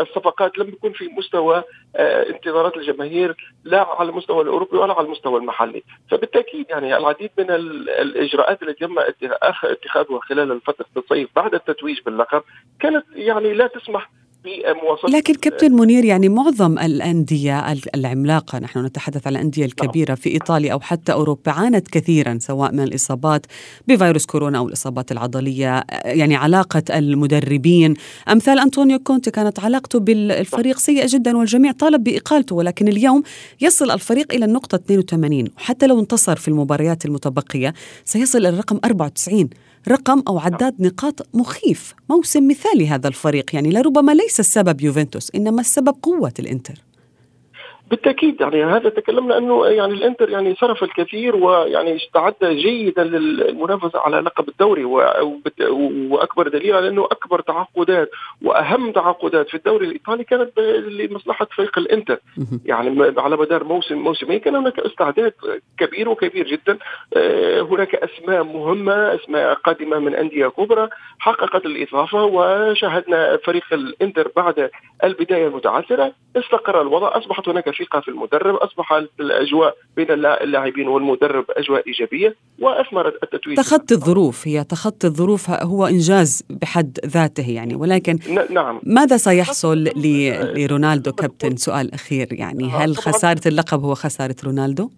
الصفقات 0.00 0.58
لم 0.58 0.70
تكن 0.70 0.92
في 0.92 1.08
مستوى 1.08 1.62
آه، 1.96 2.30
انتظارات 2.30 2.76
الجماهير 2.76 3.54
لا 3.64 3.86
على 3.88 4.08
المستوى 4.10 4.42
الأوروبي 4.42 4.76
ولا 4.76 4.94
على 4.94 5.06
المستوى 5.06 5.40
المحلي، 5.40 5.82
فبالتأكيد 6.10 6.66
يعني 6.70 6.96
العديد 6.96 7.30
من 7.38 7.50
الإجراءات 7.50 8.62
التي 8.62 8.86
تم 8.86 8.98
اتخاذها 9.64 10.20
خلال 10.20 10.52
الفترة 10.52 10.86
الصيف 10.96 11.28
بعد 11.36 11.54
التتويج 11.54 12.00
باللقب 12.06 12.42
كانت 12.80 13.04
يعني 13.14 13.54
لا 13.54 13.66
تسمح 13.66 14.10
لكن 15.08 15.34
كابتن 15.34 15.72
منير 15.72 16.04
يعني 16.04 16.28
معظم 16.28 16.78
الأندية 16.78 17.72
العملاقة 17.94 18.58
نحن 18.58 18.84
نتحدث 18.84 19.26
عن 19.26 19.32
الأندية 19.32 19.64
الكبيرة 19.64 20.14
في 20.14 20.30
إيطاليا 20.30 20.72
أو 20.72 20.80
حتى 20.80 21.12
أوروبا 21.12 21.52
عانت 21.52 21.88
كثيرا 21.88 22.38
سواء 22.40 22.72
من 22.72 22.80
الإصابات 22.80 23.46
بفيروس 23.88 24.26
كورونا 24.26 24.58
أو 24.58 24.68
الإصابات 24.68 25.12
العضلية. 25.12 25.84
يعني 26.04 26.36
علاقة 26.36 26.82
المدربين. 26.90 27.94
أمثال 28.28 28.58
أنطونيو 28.58 28.98
كونتي 28.98 29.30
كانت 29.30 29.60
علاقته 29.60 30.00
بالفريق 30.00 30.78
سيئة 30.78 31.06
جدا 31.08 31.36
والجميع 31.36 31.72
طالب 31.72 32.04
بإقالته 32.04 32.56
ولكن 32.56 32.88
اليوم 32.88 33.22
يصل 33.60 33.90
الفريق 33.90 34.32
إلى 34.32 34.44
النقطة 34.44 34.76
82 34.76 35.44
وحتى 35.56 35.86
لو 35.86 36.00
انتصر 36.00 36.36
في 36.36 36.48
المباريات 36.48 37.04
المتبقية 37.04 37.74
سيصل 38.04 38.38
إلى 38.38 38.48
الرقم 38.48 38.80
94 38.84 39.50
رقم 39.88 40.22
أو 40.28 40.38
عداد 40.38 40.74
نقاط 40.82 41.26
مخيف 41.34 41.94
موسم 42.10 42.48
مثالي 42.48 42.88
هذا 42.88 43.08
الفريق 43.08 43.54
يعني 43.54 43.70
لربما 43.70 44.12
ليس 44.12 44.40
السبب 44.40 44.80
يوفنتوس 44.80 45.30
إنما 45.34 45.60
السبب 45.60 45.94
قوة 46.02 46.32
الإنتر. 46.38 46.89
بالتأكيد 47.90 48.40
يعني 48.40 48.64
هذا 48.64 48.88
تكلمنا 48.88 49.38
أنه 49.38 49.66
يعني 49.66 49.92
الإنتر 49.92 50.30
يعني 50.30 50.54
صرف 50.54 50.82
الكثير 50.82 51.36
ويعني 51.36 51.96
استعد 51.96 52.34
جيدا 52.42 53.04
للمنافسة 53.04 53.98
على 53.98 54.20
لقب 54.20 54.48
الدوري 54.48 54.84
وأكبر 56.10 56.48
دليل 56.48 56.74
على 56.74 56.88
أنه 56.88 57.04
أكبر 57.04 57.40
تعاقدات 57.40 58.10
وأهم 58.42 58.92
تعاقدات 58.92 59.48
في 59.48 59.54
الدوري 59.54 59.86
الإيطالي 59.86 60.24
كانت 60.24 60.58
لمصلحة 60.88 61.46
فريق 61.56 61.78
الإنتر. 61.78 62.18
يعني 62.64 63.12
على 63.18 63.36
مدار 63.36 63.64
موسم 63.64 63.98
موسمين 63.98 64.38
كان 64.38 64.56
هناك 64.56 64.78
استعداد 64.78 65.32
كبير 65.78 66.08
وكبير 66.08 66.46
جدا. 66.46 66.78
آه، 67.16 67.60
هناك 67.60 67.94
أسماء 67.94 68.42
مهمة 68.44 69.14
أسماء 69.14 69.54
قادمة 69.54 69.98
من 69.98 70.14
أندية 70.14 70.46
كبرى 70.46 70.88
حققت 71.18 71.66
الإضافة 71.66 72.24
وشاهدنا 72.24 73.36
فريق 73.36 73.64
الإنتر 73.72 74.30
بعد 74.36 74.70
البداية 75.04 75.46
المتعثرة 75.46 76.12
استقر 76.36 76.80
الوضع 76.80 77.18
أصبحت 77.18 77.48
هناك 77.48 77.68
ثقه 77.80 78.00
في 78.00 78.08
المدرب 78.08 78.54
أصبح 78.54 78.92
الأجواء 79.20 79.76
بين 79.96 80.10
اللاعبين 80.10 80.88
والمدرب 80.88 81.44
أجواء 81.50 81.86
إيجابية 81.86 82.36
وأثمرت 82.58 83.22
التتويج. 83.22 83.56
تخطي 83.56 83.94
الظروف 83.94 84.48
هي 84.48 84.64
تخطي 84.64 85.06
الظروف 85.06 85.50
هو 85.50 85.86
إنجاز 85.86 86.42
بحد 86.50 86.98
ذاته 87.06 87.50
يعني 87.50 87.74
ولكن 87.74 88.18
نعم. 88.50 88.80
ماذا 88.82 89.16
سيحصل 89.16 89.84
لرونالدو 90.56 91.12
كابتن؟ 91.12 91.56
سؤال 91.56 91.94
أخير 91.94 92.28
يعني 92.32 92.64
آه، 92.64 92.68
هل 92.68 92.96
خسارة 92.96 93.40
اللقب 93.46 93.80
هو 93.84 93.94
خسارة 93.94 94.36
رونالدو؟ 94.44 94.90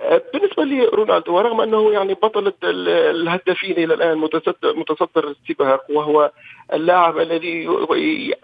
آه، 0.00 0.22
بالنسبة 0.32 0.64
لرونالدو 0.64 1.34
ورغم 1.34 1.60
أنه 1.60 1.92
يعني 1.92 2.14
بطل 2.14 2.52
الهدافين 2.64 3.72
إلى 3.72 3.94
الآن 3.94 4.18
متصدر 4.64 5.28
السباق 5.28 5.80
وهو 5.90 6.30
اللاعب 6.72 7.18
الذي 7.18 7.68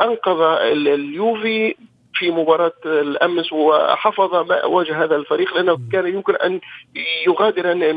أنقذ 0.03 0.41
اليوفي 0.87 1.75
في 2.23 2.31
مباراة 2.31 2.73
الأمس 2.87 3.53
وحفظ 3.53 4.35
ما 4.35 4.65
واجه 4.65 5.05
هذا 5.05 5.17
الفريق 5.17 5.57
لأنه 5.57 5.79
كان 5.93 6.07
يمكن 6.07 6.37
أن 6.37 6.61
يغادر 7.27 7.95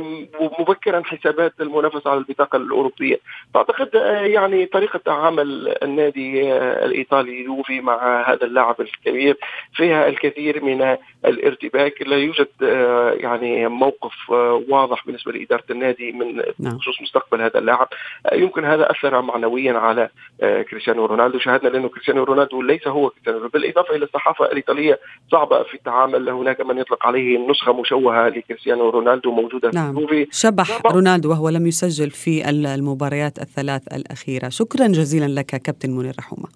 مبكرا 0.59 1.01
حسابات 1.05 1.53
المنافسة 1.61 2.09
على 2.09 2.19
البطاقة 2.19 2.55
الأوروبية. 2.55 3.19
فأعتقد 3.53 3.95
آه، 3.95 4.19
يعني 4.19 4.65
طريقة 4.65 4.99
تعامل 5.05 5.75
النادي 5.83 6.53
آه، 6.53 6.85
الإيطالي 6.85 7.43
يوفي 7.43 7.81
مع 7.81 8.29
هذا 8.29 8.45
اللاعب 8.45 8.81
الكبير. 8.81 9.37
فيها 9.73 10.07
الكثير 10.07 10.63
من 10.63 10.97
الارتباك. 11.25 12.01
لا 12.01 12.17
يوجد 12.17 12.47
آه، 12.63 13.11
يعني 13.11 13.67
موقف 13.67 14.29
واضح 14.69 15.05
بالنسبة 15.05 15.31
لإدارة 15.31 15.63
النادي 15.69 16.11
من 16.11 16.41
نعم. 16.59 16.79
خصوص 16.79 17.01
مستقبل 17.01 17.41
هذا 17.41 17.59
اللاعب. 17.59 17.87
يمكن 18.33 18.65
هذا 18.65 18.91
أثر 18.91 19.21
معنويا 19.21 19.73
على 19.73 20.09
كريستيانو 20.39 21.05
رونالدو. 21.05 21.39
شاهدنا 21.39 21.69
لأنه 21.69 21.89
كريستيانو 21.89 22.23
رونالدو 22.23 22.61
ليس 22.61 22.87
هو 22.87 23.09
كريستيانو 23.09 23.47
بالإضافة 23.47 23.95
إلى 23.95 24.05
الصحافة 24.15 24.45
الإيطالية 24.45 24.99
صعبة 25.31 25.63
في 25.63 25.73
التعامل 25.73 26.29
هناك 26.29 26.61
من 26.61 26.77
يطلق 26.77 27.05
عليه 27.05 27.51
نسخة 27.51 27.81
مشوهة 27.81 28.29
لكريستيانو 28.29 28.89
رونالدو 28.89 29.31
موجودة 29.31 29.71
نعم. 29.73 30.07
في 30.07 30.27
شبح 30.31 30.81
رونالدو 30.85 31.29
وهو 31.29 31.49
لم 31.49 31.67
يسجل 31.67 32.11
في 32.11 32.49
المباريات 32.49 33.39
الثلاث 33.39 33.93
الأخيرة 33.93 34.49
شكرا 34.49 34.87
جزيلا 34.87 35.39
لك 35.39 35.45
كابتن 35.45 35.91
منير 35.91 36.13
رحومه 36.19 36.47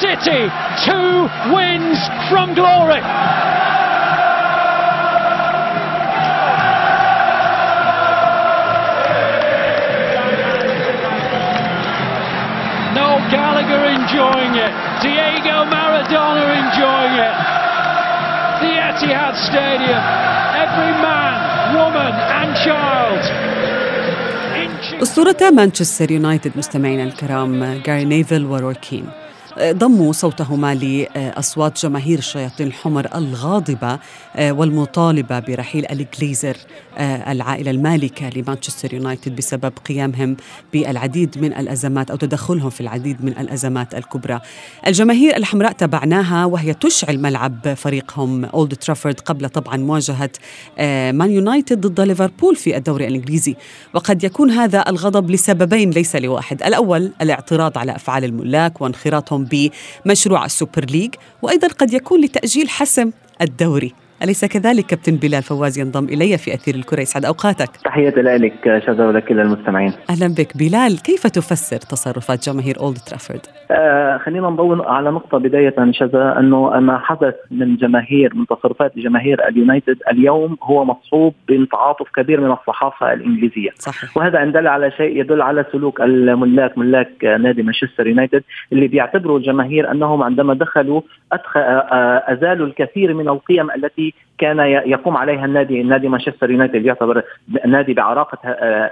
City 0.00 0.42
two 0.86 1.28
wins 1.54 1.98
from 2.30 2.54
glory 2.54 3.02
Gallagher 13.30 13.84
enjoying 13.84 14.56
it. 14.56 14.72
Diego 15.02 15.64
Maradona 15.70 15.79
Etihad 19.09 19.35
Stadium. 19.49 20.03
Every 20.63 20.93
man, 21.05 21.35
woman 21.77 22.13
and 22.39 22.51
child. 22.65 23.23
أسطورتا 25.01 25.49
مانشستر 25.49 26.11
يونايتد 26.11 26.51
مستمعينا 26.57 27.03
الكرام 27.03 27.81
جاري 27.85 28.05
نيفل 28.05 28.45
وروي 28.45 28.73
كين 28.73 29.05
ضموا 29.58 30.12
صوتهما 30.12 30.74
لأصوات 30.74 31.82
جماهير 31.82 32.18
الشياطين 32.18 32.66
الحمر 32.66 33.08
الغاضبة 33.14 33.98
والمطالبة 34.38 35.38
برحيل 35.38 35.86
الجليزر 35.90 36.56
العائلة 36.98 37.70
المالكة 37.70 38.28
لمانشستر 38.28 38.94
يونايتد 38.94 39.36
بسبب 39.36 39.72
قيامهم 39.88 40.36
بالعديد 40.72 41.38
من 41.38 41.52
الأزمات 41.52 42.10
أو 42.10 42.16
تدخلهم 42.16 42.70
في 42.70 42.80
العديد 42.80 43.24
من 43.24 43.38
الأزمات 43.38 43.94
الكبرى. 43.94 44.40
الجماهير 44.86 45.36
الحمراء 45.36 45.72
تبعناها 45.72 46.44
وهي 46.44 46.74
تشعل 46.74 47.18
ملعب 47.18 47.74
فريقهم 47.74 48.44
أولد 48.44 48.74
ترافورد 48.74 49.20
قبل 49.20 49.48
طبعا 49.48 49.76
مواجهة 49.76 50.30
مان 51.12 51.30
يونايتد 51.30 51.86
ضد 51.86 52.00
ليفربول 52.00 52.56
في 52.56 52.76
الدوري 52.76 53.06
الإنجليزي. 53.06 53.56
وقد 53.94 54.24
يكون 54.24 54.50
هذا 54.50 54.84
الغضب 54.88 55.30
لسببين 55.30 55.90
ليس 55.90 56.16
لواحد 56.16 56.62
الأول 56.62 57.12
الاعتراض 57.22 57.78
على 57.78 57.96
أفعال 57.96 58.24
الملاك 58.24 58.80
وانخراطهم 58.80 59.39
بمشروع 59.44 60.44
ال 60.44 60.51
Super 60.51 60.84
League 60.84 61.14
وأيضا 61.42 61.68
قد 61.68 61.92
يكون 61.92 62.20
لتأجيل 62.20 62.68
حسم 62.68 63.10
الدوري. 63.40 63.92
أليس 64.22 64.44
كذلك 64.44 64.86
كابتن 64.86 65.16
بلال 65.16 65.42
فواز 65.42 65.78
ينضم 65.78 66.04
إلي 66.04 66.38
في 66.38 66.54
أثير 66.54 66.74
الكرة 66.74 67.00
يسعد 67.00 67.24
أوقاتك. 67.24 67.76
تحياتي 67.84 68.20
لك 68.20 68.82
شذا 68.86 69.06
ولكل 69.06 69.40
المستمعين. 69.40 69.92
أهلا 70.10 70.28
بك. 70.28 70.56
بلال 70.56 71.02
كيف 71.02 71.26
تفسر 71.26 71.76
تصرفات 71.76 72.48
جماهير 72.48 72.80
أولد 72.80 72.98
ترافورد؟ 72.98 73.46
آه 73.70 74.18
خلينا 74.18 74.48
نضوي 74.50 74.82
على 74.86 75.10
نقطة 75.10 75.38
بداية 75.38 75.74
شذا 75.90 76.38
أنه 76.38 76.80
ما 76.80 76.98
حدث 76.98 77.34
من 77.50 77.76
جماهير 77.76 78.34
من 78.34 78.46
تصرفات 78.46 78.98
جماهير 78.98 79.48
اليونايتد 79.48 79.96
اليوم 80.12 80.56
هو 80.62 80.84
مصحوب 80.84 81.34
بتعاطف 81.48 82.08
كبير 82.14 82.40
من 82.40 82.52
الصحافة 82.52 83.12
الإنجليزية 83.12 83.70
صحيح. 83.74 84.16
وهذا 84.16 84.42
إن 84.42 84.52
دل 84.52 84.66
على 84.66 84.90
شيء 84.90 85.20
يدل 85.20 85.42
على 85.42 85.64
سلوك 85.72 86.00
الملاك 86.00 86.78
ملاك 86.78 87.24
نادي 87.24 87.62
مانشستر 87.62 88.06
يونايتد 88.06 88.42
اللي 88.72 88.88
بيعتبروا 88.88 89.38
الجماهير 89.38 89.90
أنهم 89.90 90.22
عندما 90.22 90.54
دخلوا 90.54 91.00
أدخل 91.32 91.60
أزالوا 92.26 92.66
الكثير 92.66 93.14
من 93.14 93.28
القيم 93.28 93.70
التي 93.70 94.14
كان 94.40 94.58
يقوم 94.94 95.16
عليها 95.16 95.44
النادي 95.44 95.82
نادي 95.82 96.08
مانشستر 96.08 96.50
يونايتد 96.50 96.84
يعتبر 96.86 97.22
نادي 97.66 97.94
بعراقة 97.94 98.38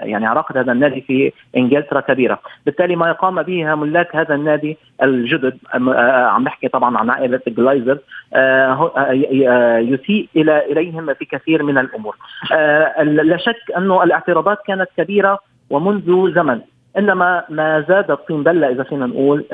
يعني 0.02 0.26
عراقة 0.26 0.60
هذا 0.60 0.72
النادي 0.72 1.00
في 1.00 1.32
إنجلترا 1.56 2.00
كبيرة، 2.00 2.38
بالتالي 2.66 2.96
ما 2.96 3.08
يقام 3.08 3.42
به 3.42 3.74
ملاك 3.74 4.16
هذا 4.16 4.34
النادي 4.34 4.78
الجدد 5.02 5.58
عم 5.74 6.42
نحكي 6.44 6.68
طبعا 6.68 6.98
عن 6.98 7.10
عائلة 7.10 7.40
جلايزر 7.46 7.98
يسيء 9.92 10.28
إلى 10.36 10.72
إليهم 10.72 11.14
في 11.14 11.24
كثير 11.24 11.62
من 11.62 11.78
الأمور. 11.78 12.16
لا 13.02 13.36
شك 13.36 13.76
أنه 13.76 14.02
الاعتراضات 14.04 14.58
كانت 14.66 14.88
كبيرة 14.96 15.38
ومنذ 15.70 16.34
زمن 16.34 16.60
إنما 16.98 17.44
ما 17.48 17.84
زاد 17.88 18.10
الطين 18.10 18.42
بله 18.42 18.70
إذا 18.70 18.82
فينا 18.82 19.06
نقول 19.06 19.44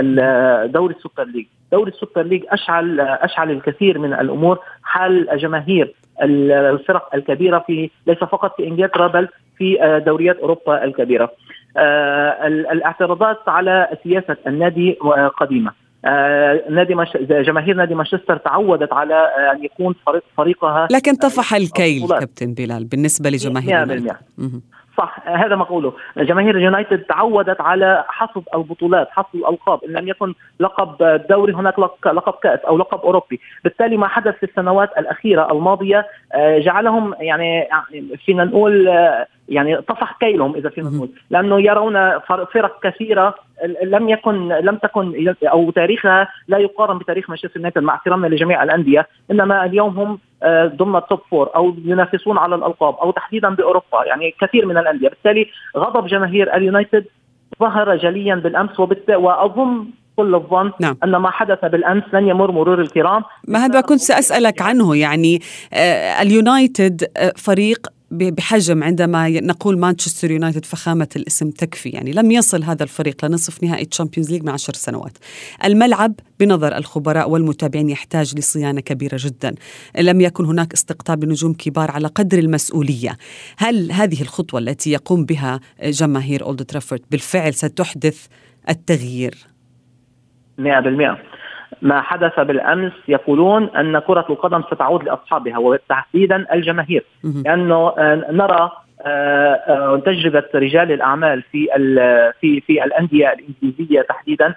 دوري 0.73 0.95
ال 0.95 1.00
Super 1.00 1.25
League، 1.25 1.47
دوري 1.73 1.91
ال 1.91 1.96
Super 1.96 2.23
League 2.23 2.45
اشعل 2.49 3.01
أشعل 3.01 3.51
الكثير 3.51 3.99
من 3.99 4.13
الأمور 4.13 4.59
حال 4.83 5.39
جماهير 5.39 5.95
الفرق 6.23 7.15
الكبيرة 7.15 7.65
في 7.67 7.91
ليس 8.07 8.19
فقط 8.19 8.57
في 8.57 8.67
إنجلترا 8.67 9.07
بل 9.07 9.29
في 9.59 10.01
دوريات 10.07 10.37
أوروبا 10.37 10.85
الكبيرة. 10.85 11.33
الاعتراضات 12.73 13.49
على 13.49 13.89
سياسة 14.05 14.37
النادي 14.47 14.93
قديمة. 15.37 15.73
نادي 16.71 16.95
مش... 16.95 17.09
جماهير 17.21 17.77
نادي 17.77 17.95
مانشستر 17.95 18.37
تعودت 18.37 18.93
على 18.93 19.15
أن 19.53 19.65
يكون 19.65 19.95
فريق 20.07 20.23
فريقها 20.37 20.89
لكن 20.91 21.15
طفح 21.15 21.55
الكيل 21.55 22.09
كابتن 22.09 22.55
بلال 22.55 22.85
بالنسبة 22.85 23.31
لجماهير 23.31 23.87
100% 23.87 24.15
صح 24.97 25.29
هذا 25.29 25.57
ما 25.57 25.63
أقوله. 25.63 25.93
جماهير 26.17 26.57
اليونايتد 26.57 26.99
تعودت 26.99 27.61
على 27.61 28.05
حصد 28.09 28.43
البطولات 28.55 29.09
حصد 29.11 29.35
الألقاب 29.35 29.85
إن 29.85 29.91
لم 29.93 30.09
يكن 30.09 30.35
لقب 30.61 31.21
دوري 31.31 31.53
هناك 31.53 31.79
لقب 32.07 32.35
كأس 32.43 32.61
أو 32.61 32.79
لقب 32.79 33.01
أوروبي. 33.01 33.41
بالتالي 33.65 33.97
ما 33.97 34.09
حدث 34.09 34.35
في 34.35 34.43
السنوات 34.43 34.99
الأخيرة 34.99 35.53
الماضية 35.53 36.07
جعلهم 36.37 37.15
يعني 37.21 37.69
فينا 38.25 38.45
نقول 38.45 38.89
يعني 39.49 39.77
طفح 39.77 40.17
كيلهم 40.21 40.55
إذا 40.55 40.69
فينا 40.69 40.91
نقول 40.91 41.09
لأنه 41.31 41.61
يرون 41.61 42.19
فرق 42.53 42.83
كثيرة 42.83 43.35
لم 43.85 44.09
يكن 44.09 44.49
لم 44.49 44.77
تكن 44.77 45.35
أو 45.43 45.71
تاريخها 45.71 46.29
لا 46.49 46.59
يقارن 46.59 46.99
بتاريخ 46.99 47.31
مانشستر 47.31 47.57
يونايتد 47.57 47.83
مع 47.83 47.95
احترامنا 47.95 48.27
لجميع 48.27 48.63
الأندية 48.63 49.09
إنما 49.31 49.65
اليوم 49.65 49.99
هم 49.99 50.19
ضمن 50.77 50.97
ال 50.97 51.03
top 51.03 51.21
four 51.31 51.51
أو 51.57 51.75
ينافسون 51.85 52.39
على 52.39 52.55
الألقاب 52.55 52.95
أو 52.95 53.11
تحديدا 53.11 53.51
بأوروبا 53.55 54.05
يعني 54.07 54.35
كثير 54.41 54.67
من 54.67 54.79
الأندية. 54.79 55.09
بالتالي 55.09 55.47
غضب 55.77 56.07
جماهير 56.07 56.57
اليونايتد 56.57 57.05
ظهر 57.61 57.97
جليا 57.97 58.35
بالأمس 58.35 58.81
وبالت... 58.81 59.11
وأظن 59.11 59.87
كل 60.17 60.35
الظن 60.35 60.73
نعم. 60.81 60.97
أن 61.05 61.17
ما 61.17 61.31
حدث 61.31 61.65
بالأمس 61.65 62.03
لن 62.13 62.29
يمر 62.29 62.51
مرور 62.51 62.81
الكرام. 62.81 63.23
ما 63.49 63.65
هذا 63.65 63.81
كنت 63.81 64.01
سأسألك 64.01 64.63
عنه 64.63 64.97
يعني 64.97 65.41
آه 65.73 66.23
اليونايتد 66.23 67.05
آه 67.17 67.33
فريق 67.37 67.87
بحجم 68.15 68.85
عندما 68.85 69.29
نقول 69.29 69.79
مانشستر 69.79 70.31
يونايتد 70.31 70.65
فخامة 70.65 71.09
الاسم 71.17 71.51
تكفي. 71.51 71.89
يعني 71.89 72.13
لم 72.13 72.31
يصل 72.31 72.63
هذا 72.63 72.83
الفريق 72.83 73.25
لنصف 73.25 73.63
نهائي 73.63 73.85
Champions 73.85 74.31
League 74.31 74.43
من 74.43 74.49
عشر 74.49 74.73
سنوات. 74.73 75.19
الملعب 75.65 76.15
بنظر 76.41 76.77
الخبراء 76.77 77.31
والمتابعين 77.31 77.91
يحتاج 77.91 78.39
لصيانة 78.39 78.81
كبيرة 78.81 79.17
جدا. 79.21 79.55
لم 79.99 80.21
يكن 80.21 80.45
هناك 80.45 80.73
استقطاب 80.73 81.25
لنجوم 81.25 81.53
كبار 81.53 81.91
على 81.91 82.09
قدر 82.09 82.39
المسؤولية. 82.39 83.17
هل 83.59 83.93
هذه 83.93 84.23
الخطوة 84.23 84.61
التي 84.61 84.91
يقوم 84.91 85.25
بها 85.25 85.61
جماهير 85.83 86.45
أولد 86.45 86.65
ترافورد 86.65 87.03
بالفعل 87.11 87.55
ستحدث 87.55 88.27
التغيير؟ 88.69 89.35
100% 90.59 90.65
ما 91.83 92.01
حدث 92.01 92.41
بالأمس 92.41 92.93
يقولون 93.09 93.69
أن 93.77 93.99
كرة 93.99 94.27
القدم 94.31 94.63
ستعود 94.63 95.05
لأصحابها 95.05 95.59
وتحديدا 95.59 96.47
الجماهير 96.55 97.05
لأنه 97.45 97.93
نرى 98.31 98.71
تجربة 100.07 100.45
رجال 100.55 100.93
الأعمال 100.93 101.43
في 101.43 101.69
في 102.41 102.61
في 102.61 102.85
الأندية 102.85 103.33
الإنجليزية 103.33 104.01
تحديدا 104.01 104.55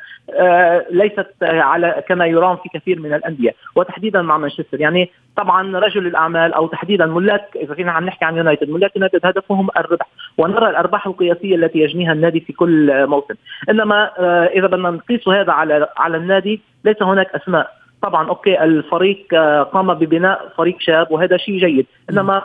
ليست 0.91 1.27
على 1.41 2.03
كما 2.07 2.25
يرام 2.25 2.55
في 2.55 2.79
كثير 2.79 2.99
من 2.99 3.13
الأندية 3.13 3.51
وتحديدا 3.75 4.21
مع 4.21 4.38
مانشستر. 4.38 4.81
يعني 4.81 5.12
طبعا 5.36 5.77
رجل 5.77 6.07
الأعمال 6.07 6.53
أو 6.53 6.67
تحديدا 6.67 7.05
ملاك 7.05 7.43
إذا 7.55 7.73
فينا 7.73 7.91
عم 7.91 8.05
نحكي 8.05 8.25
عن 8.25 8.38
يونايتد 8.38 8.69
ملاك 8.69 8.95
يونايتد 8.95 9.25
هدفهم 9.25 9.67
الربح 9.77 10.07
ونرى 10.38 10.69
الأرباح 10.69 11.07
القياسية 11.07 11.55
التي 11.55 11.79
يجنيها 11.79 12.13
النادي 12.13 12.39
في 12.39 12.53
كل 12.53 13.07
موسم. 13.07 13.36
إنما 13.69 14.12
إذا 14.45 14.67
بدنا 14.67 14.89
نقيس 14.89 15.27
هذا 15.27 15.51
على 15.51 15.88
على 15.97 16.17
النادي 16.17 16.62
ليس 16.86 17.03
هناك 17.03 17.36
أسماء. 17.36 17.71
طبعا 18.01 18.29
okay 18.30 18.63
الفريق 18.63 19.36
قام 19.73 19.93
ببناء 19.93 20.49
فريق 20.57 20.75
شاب 20.79 21.12
وهذا 21.12 21.38
شيء 21.38 21.57
جيد. 21.57 21.86
إنما 22.10 22.41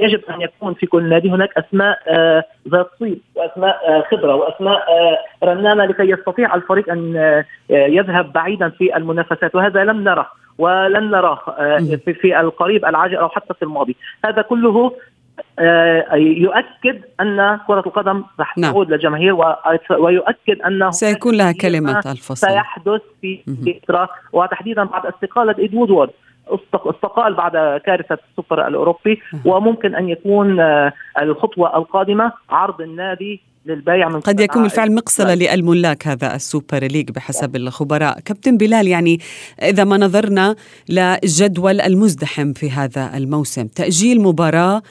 يجب 0.00 0.20
أن 0.30 0.40
يكون 0.40 0.74
في 0.74 0.86
كل 0.86 1.08
نادي 1.08 1.30
هناك 1.30 1.50
أسماء 1.58 1.98
ذات 2.68 2.90
صيت 2.98 3.22
وأسماء 3.34 4.06
خبرة 4.10 4.34
وأسماء 4.34 4.80
رنانه 5.44 5.84
لكي 5.84 6.10
يستطيع 6.10 6.54
الفريق 6.54 6.90
أن 6.90 7.14
يذهب 7.70 8.32
بعيدا 8.32 8.68
في 8.68 8.96
المنافسات 8.96 9.54
وهذا 9.54 9.84
لم 9.84 10.04
نره 10.04 10.26
ولن 10.58 11.10
نراه 11.10 11.38
في 12.20 12.40
القريب 12.40 12.84
العاجل 12.84 13.16
أو 13.16 13.28
حتى 13.28 13.54
في 13.54 13.62
الماضي. 13.62 13.96
هذا 14.24 14.42
كله 14.42 14.92
يؤكد 16.14 17.02
أن 17.20 17.58
كرة 17.66 17.82
القدم 17.86 18.24
راح 18.38 18.54
تعود 18.54 18.86
نعم. 18.88 18.94
للجماهير 18.94 19.34
ويؤكد 19.90 20.62
انه 20.66 20.90
سيكون 20.90 21.34
لها 21.34 21.52
كلمه 21.52 21.98
الفصل 21.98 22.48
سيحدث 22.48 23.00
في 23.20 23.40
انجلترا 23.48 24.08
وتحديدا 24.32 24.84
بعد 24.84 25.06
استقالة 25.06 25.54
إيد 25.58 25.74
وودورد 25.74 26.10
استقال 26.74 27.34
بعد 27.34 27.80
كارثة 27.80 28.18
السوبر 28.30 28.68
الأوروبي 28.68 29.20
وممكن 29.44 29.94
أن 29.94 30.08
يكون 30.08 30.60
الخطوة 31.22 31.76
القادمة 31.76 32.32
عرض 32.50 32.80
النادي 32.80 33.40
للبيع 33.66 34.08
من 34.08 34.20
قد 34.20 34.40
يكون 34.40 34.62
بالفعل 34.62 34.94
مقصلة 34.94 35.34
للملاك 35.34 36.06
هذا 36.06 36.34
ال 36.34 36.42
Super 36.42 36.84
League 36.84 37.10
بحسب 37.10 37.56
الخبراء. 37.56 38.20
كابتن 38.20 38.56
بلال 38.56 38.88
يعني 38.88 39.18
إذا 39.62 39.84
ما 39.84 39.96
نظرنا 39.96 40.56
للجدول 40.88 41.80
المزدحم 41.80 42.52
في 42.52 42.70
هذا 42.70 43.16
الموسم 43.16 43.66
تأجيل 43.66 44.20
مباراة 44.20 44.82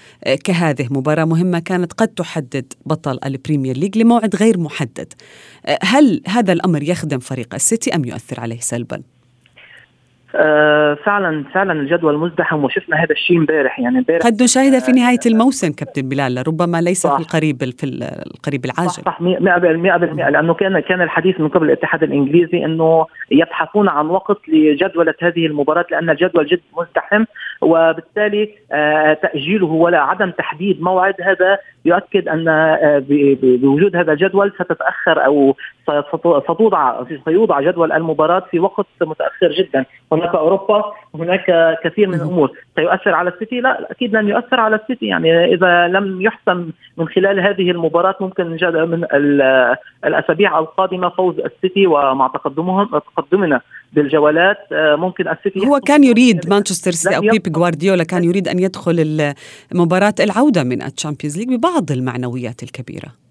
كهذه 0.43 0.87
مباراة 0.91 1.25
مهمة 1.25 1.59
كانت 1.59 1.93
قد 1.93 2.07
تحدد 2.07 2.73
بطل 2.85 3.19
ال 3.25 3.32
Premier 3.32 3.77
League 3.77 3.97
لموعد 3.97 4.35
غير 4.35 4.59
محدد. 4.59 5.13
هل 5.83 6.21
هذا 6.27 6.53
الأمر 6.53 6.83
يخدم 6.83 7.19
فريق 7.19 7.53
السيتي 7.53 7.95
أم 7.95 8.05
يؤثر 8.05 8.39
عليه 8.39 8.59
سلباً؟ 8.59 9.01
آه 10.35 10.93
فعلا 10.93 11.43
فعلا 11.53 11.73
الجدول 11.73 12.17
مزدحم 12.17 12.63
وشفنا 12.63 12.97
هذا 12.97 13.11
الشيء 13.11 13.37
امبارح 13.37 13.79
يعني 13.79 13.97
امبارح 13.97 14.25
قد 14.25 14.43
نشاهدها 14.43 14.79
في 14.79 14.91
نهاية 14.91 15.19
الموسم 15.25 15.71
كابتن 15.71 16.09
بلال 16.09 16.47
ربما 16.47 16.81
ليس 16.81 17.01
صح. 17.01 17.15
في 17.15 17.21
القريب 17.21 17.57
في 17.57 17.85
القريب 18.35 18.65
العاجل. 18.65 18.89
صح 18.89 19.01
صح 19.05 19.19
100% 19.21 19.23
لأنه 19.23 20.53
كان 20.53 20.79
كان 20.79 21.01
الحديث 21.01 21.39
من 21.39 21.47
قبل 21.47 21.65
الاتحاد 21.65 22.03
الإنجليزي 22.03 22.65
إنه 22.65 23.05
يبحثون 23.31 23.89
عن 23.89 24.05
وقت 24.05 24.37
لجدولة 24.47 25.13
هذه 25.21 25.45
المباراة 25.45 25.85
لأن 25.91 26.09
الجدول 26.09 26.47
جد 26.47 26.61
مزدحم 26.77 27.25
وبالتالي 27.61 28.49
آه 28.71 29.13
تأجيله 29.13 29.67
ولا 29.67 29.99
عدم 29.99 30.31
تحديد 30.31 30.81
موعد 30.81 31.15
هذا 31.21 31.57
يؤكد 31.85 32.27
أن 32.27 32.47
آه 32.47 33.03
بوجود 33.41 33.95
هذا 33.95 34.11
الجدول 34.13 34.51
ستتأخر 34.55 35.25
أو 35.25 35.55
ستوضع 36.43 37.03
سيوضع 37.25 37.61
جدول 37.61 37.91
المباراة 37.91 38.43
في 38.51 38.59
وقت 38.59 38.85
متأخر 39.01 39.51
جدا. 39.51 39.85
هناك 40.11 40.35
أوروبا 40.35 40.83
هناك 41.15 41.77
كثير 41.83 42.07
من 42.07 42.13
الأمور. 42.13 42.51
سيؤثر 42.75 43.13
على 43.13 43.29
السيتي؟ 43.29 43.59
لا 43.59 43.91
أكيد 43.91 44.15
لن 44.15 44.29
يؤثر 44.29 44.59
على 44.59 44.75
السيتي. 44.75 45.05
يعني 45.05 45.53
إذا 45.53 45.87
لم 45.87 46.21
يحسم 46.21 46.69
من 46.97 47.07
خلال 47.07 47.39
هذه 47.39 47.71
المباراة 47.71 48.15
ممكن 48.19 48.47
من 48.47 49.05
الأسابيع 50.05 50.59
القادمة 50.59 51.09
فوز 51.09 51.35
السيتي 51.39 51.87
ومع 51.87 52.27
تقدمهم 52.27 52.99
تقدمنا 53.15 53.61
بالجولات 53.93 54.57
آه، 54.71 54.95
ممكن 54.95 55.27
السيتي 55.27 55.67
هو 55.67 55.79
كان 55.79 56.03
يريد 56.03 56.49
مانشستر 56.49 56.91
سيتي 56.91 57.17
أو 57.17 57.21
بيب 57.21 57.41
جوارديولا 57.41 58.03
كان 58.03 58.23
يريد 58.23 58.47
أن 58.47 58.59
يدخل 58.59 59.33
مباراه 59.73 60.15
العودة 60.19 60.63
من 60.63 60.81
ال 60.81 60.87
Champions 60.87 61.37
League 61.37 61.49
ببعض 61.49 61.91
المعنويات 61.91 62.63
الكبيرة. 62.63 63.30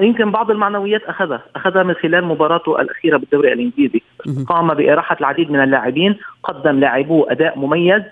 يمكن 0.00 0.30
بعض 0.30 0.50
المعنويات 0.50 1.02
أخذها 1.02 1.42
أخذها 1.56 1.82
من 1.82 1.94
خلال 1.94 2.24
مباراته 2.24 2.80
الأخيرة 2.80 3.16
بالدوري 3.16 3.52
الإنجليزي. 3.52 4.02
قام 4.48 4.74
بإراحة 4.74 5.16
العديد 5.20 5.50
من 5.50 5.62
اللاعبين 5.62 6.16
قدم 6.42 6.80
لاعبوه 6.80 7.32
أداء 7.32 7.58
مميز 7.58 8.02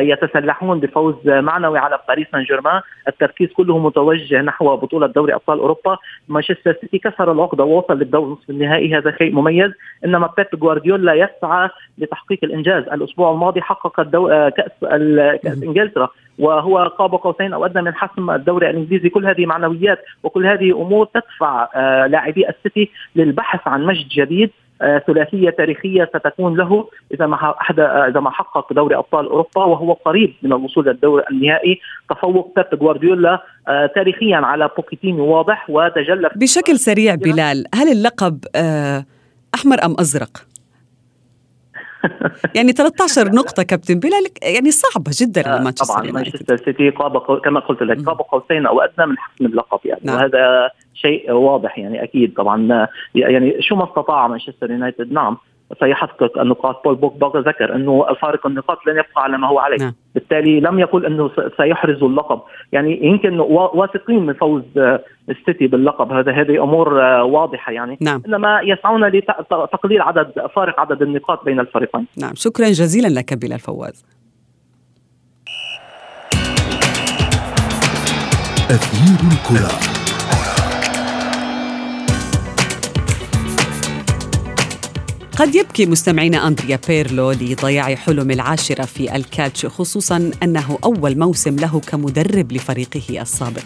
يتسلحون 0.00 0.80
بفوز 0.80 1.14
معنوي 1.26 1.78
على 1.78 1.98
باريس 2.08 2.26
سان 2.32 2.42
جيرمان 2.42 2.80
التركيز 3.08 3.52
كله 3.52 3.78
متوجه 3.78 4.42
نحو 4.42 4.76
بطولة 4.76 5.06
دوري 5.06 5.34
أبطال 5.34 5.58
أوروبا. 5.58 5.96
مانشستر 6.28 6.76
سيتي 6.80 6.98
كسر 6.98 7.32
العقدة 7.32 7.64
ووصل 7.64 7.98
للدور 7.98 8.28
نصف 8.28 8.50
النهائي. 8.50 8.98
هذا 8.98 9.16
شيء 9.18 9.32
مميز 9.32 9.72
إنما 10.04 10.30
بيب 10.36 10.60
جوارديولا 10.60 11.14
يسعى 11.14 11.68
لتحقيق 11.98 12.38
الإنجاز. 12.44 12.82
الأسبوع 12.88 13.32
الماضي 13.32 13.62
حقق 13.62 14.00
الدو... 14.00 14.28
آه، 14.28 14.48
كأس 14.48 14.72
كأس 15.42 15.62
إنجلترا 15.62 16.08
وهو 16.38 16.78
قاب 16.78 17.14
قوسين 17.14 17.52
أو 17.52 17.64
أدنى 17.64 17.82
من 17.82 17.94
حسم 17.94 18.30
الدوري 18.30 18.70
الإنجليزي. 18.70 19.08
كل 19.08 19.26
هذه 19.26 19.46
معنويات 19.46 20.04
وكل 20.22 20.46
هذه 20.46 20.70
أمور 20.82 21.06
تدفع 21.06 21.68
آه، 21.74 22.06
لاعبي 22.06 22.48
السيتي 22.48 22.90
للبحث 23.16 23.68
عن 23.68 23.86
مجد 23.86 24.08
جديد. 24.08 24.50
آه، 24.50 24.63
ثلاثية 25.06 25.50
تاريخية 25.50 26.04
ستكون 26.04 26.56
له 26.56 26.88
إذا 27.14 27.26
ما 27.26 27.36
آه، 27.36 28.08
إذا 28.08 28.20
ما 28.20 28.30
حقق 28.30 28.72
دوري 28.72 28.96
أبطال 28.96 29.26
أوروبا 29.26 29.64
وهو 29.64 29.92
قريب 29.92 30.34
من 30.42 30.52
الوصول 30.52 30.86
للدور 30.86 31.22
النهائي 31.30 31.80
تفوق 32.10 32.52
بيب 32.56 32.78
جوارديولا 32.80 33.42
تاريخيا 33.94 34.36
على 34.36 34.70
بوكيتينيو 34.76 35.24
واضح 35.24 35.70
وتجلى 35.70 36.30
بشكل 36.36 36.78
سريع 36.78 37.14
بلال 37.14 37.64
هل 37.74 37.88
اللقب 37.92 38.44
أحمر 39.54 39.84
أم 39.84 39.96
أزرق؟ 40.00 40.53
يعني 42.56 42.72
13 42.72 43.28
نقطة 43.28 43.62
كابتن 43.62 43.98
بلال 43.98 44.26
يعني 44.42 44.70
صعبة 44.70 45.10
جدا 45.20 45.48
على 45.48 45.64
مانشستر 45.64 45.94
طبعا 45.94 46.12
مانشستر 46.12 46.56
سيتي 46.56 46.90
قاب 46.90 47.40
كما 47.40 47.60
قلت 47.60 47.82
لك 47.82 48.06
قاب 48.06 48.18
قوسين 48.18 48.66
أو 48.66 48.80
أدنى 48.80 49.06
من 49.06 49.18
حسم 49.18 49.46
اللقب 49.46 49.80
يعني 49.84 50.00
نعم. 50.04 50.16
وهذا 50.16 50.70
شيء 50.94 51.32
واضح 51.32 51.78
يعني 51.78 52.02
أكيد 52.02 52.34
طبعا. 52.34 52.88
يعني 53.14 53.62
شو 53.62 53.76
ما 53.76 53.84
استطاع 53.84 54.28
مانشستر 54.28 54.70
يونايتد؟ 54.70 55.12
نعم. 55.12 55.36
سيحقق 55.80 56.38
النقاط. 56.38 56.84
بول 56.84 56.94
بوجبا 56.94 57.38
ذكر 57.38 57.74
أنه 57.74 58.06
فارق 58.22 58.46
النقاط 58.46 58.78
لن 58.86 58.92
يبقى 58.92 59.22
على 59.22 59.38
ما 59.38 59.48
هو 59.48 59.58
عليه. 59.58 59.76
نعم. 59.76 59.94
بالتالي 60.14 60.60
لم 60.60 60.78
يقل 60.78 61.06
أنه 61.06 61.30
سيحرز 61.56 62.02
اللقب. 62.02 62.40
يعني 62.72 63.06
يمكن 63.06 63.40
واثقين 63.40 64.26
من 64.26 64.34
فوز 64.34 64.62
السيتي 65.28 65.66
باللقب. 65.66 66.12
هذا 66.12 66.32
هذه 66.32 66.62
أمور 66.62 66.94
واضحة 67.22 67.72
يعني. 67.72 67.98
نعم. 68.00 68.22
إنما 68.28 68.60
يسعون 68.60 69.04
لتقليل 69.04 70.02
عدد 70.02 70.32
فارق 70.56 70.80
عدد 70.80 71.02
النقاط 71.02 71.44
بين 71.44 71.60
الفريقين. 71.60 72.06
نعم. 72.16 72.32
شكرا 72.34 72.66
جزيلا 72.66 73.08
لك 73.08 73.34
بلال 73.34 73.58
فواز. 73.58 74.04
أثير 78.70 79.28
الكرة. 79.32 79.93
قد 85.36 85.54
يبكي 85.54 85.86
مستمعينا 85.86 86.46
أندريا 86.46 86.78
بيرلو 86.88 87.30
لضياع 87.30 87.94
حلم 87.94 88.30
العاشرة 88.30 88.84
في 88.84 89.16
الكالتشيو 89.16 89.66
خصوصا 89.66 90.30
أنه 90.42 90.78
أول 90.84 91.18
موسم 91.18 91.56
له 91.56 91.80
كمدرب 91.80 92.52
لفريقه 92.52 93.22
السابق. 93.22 93.62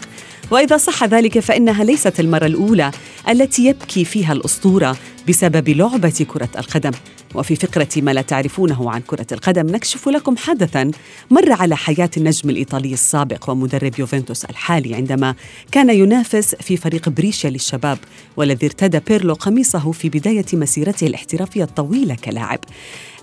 وإذا 0.51 0.77
صح 0.77 1.03
ذلك 1.03 1.39
فإنها 1.39 1.83
ليست 1.83 2.19
المرة 2.19 2.45
الأولى 2.45 2.91
التي 3.29 3.65
يبكي 3.65 4.05
فيها 4.05 4.33
الأسطورة 4.33 4.97
بسبب 5.29 5.69
لعبة 5.69 6.25
كرة 6.33 6.49
القدم. 6.57 6.91
وفي 7.35 7.55
فقرة 7.55 7.87
ما 7.97 8.11
لا 8.11 8.21
تعرفونه 8.21 8.91
عن 8.91 9.01
كرة 9.01 9.27
القدم 9.31 9.67
نكشف 9.67 10.09
لكم 10.09 10.37
حدثا 10.37 10.91
مر 11.31 11.51
على 11.51 11.77
حياة 11.77 12.09
النجم 12.17 12.49
الإيطالي 12.49 12.93
السابق 12.93 13.49
ومدرب 13.49 13.99
يوفنتوس 13.99 14.45
الحالي 14.45 14.95
عندما 14.95 15.35
كان 15.71 15.89
ينافس 15.89 16.55
في 16.55 16.77
فريق 16.77 17.09
بريشيا 17.09 17.49
للشباب 17.49 17.97
والذي 18.37 18.65
ارتدى 18.65 18.99
بيرلو 19.07 19.33
قميصه 19.33 19.91
في 19.91 20.09
بداية 20.09 20.45
مسيرته 20.53 21.07
الاحترافية 21.07 21.63
الطويلة 21.63 22.15
كلاعب. 22.15 22.59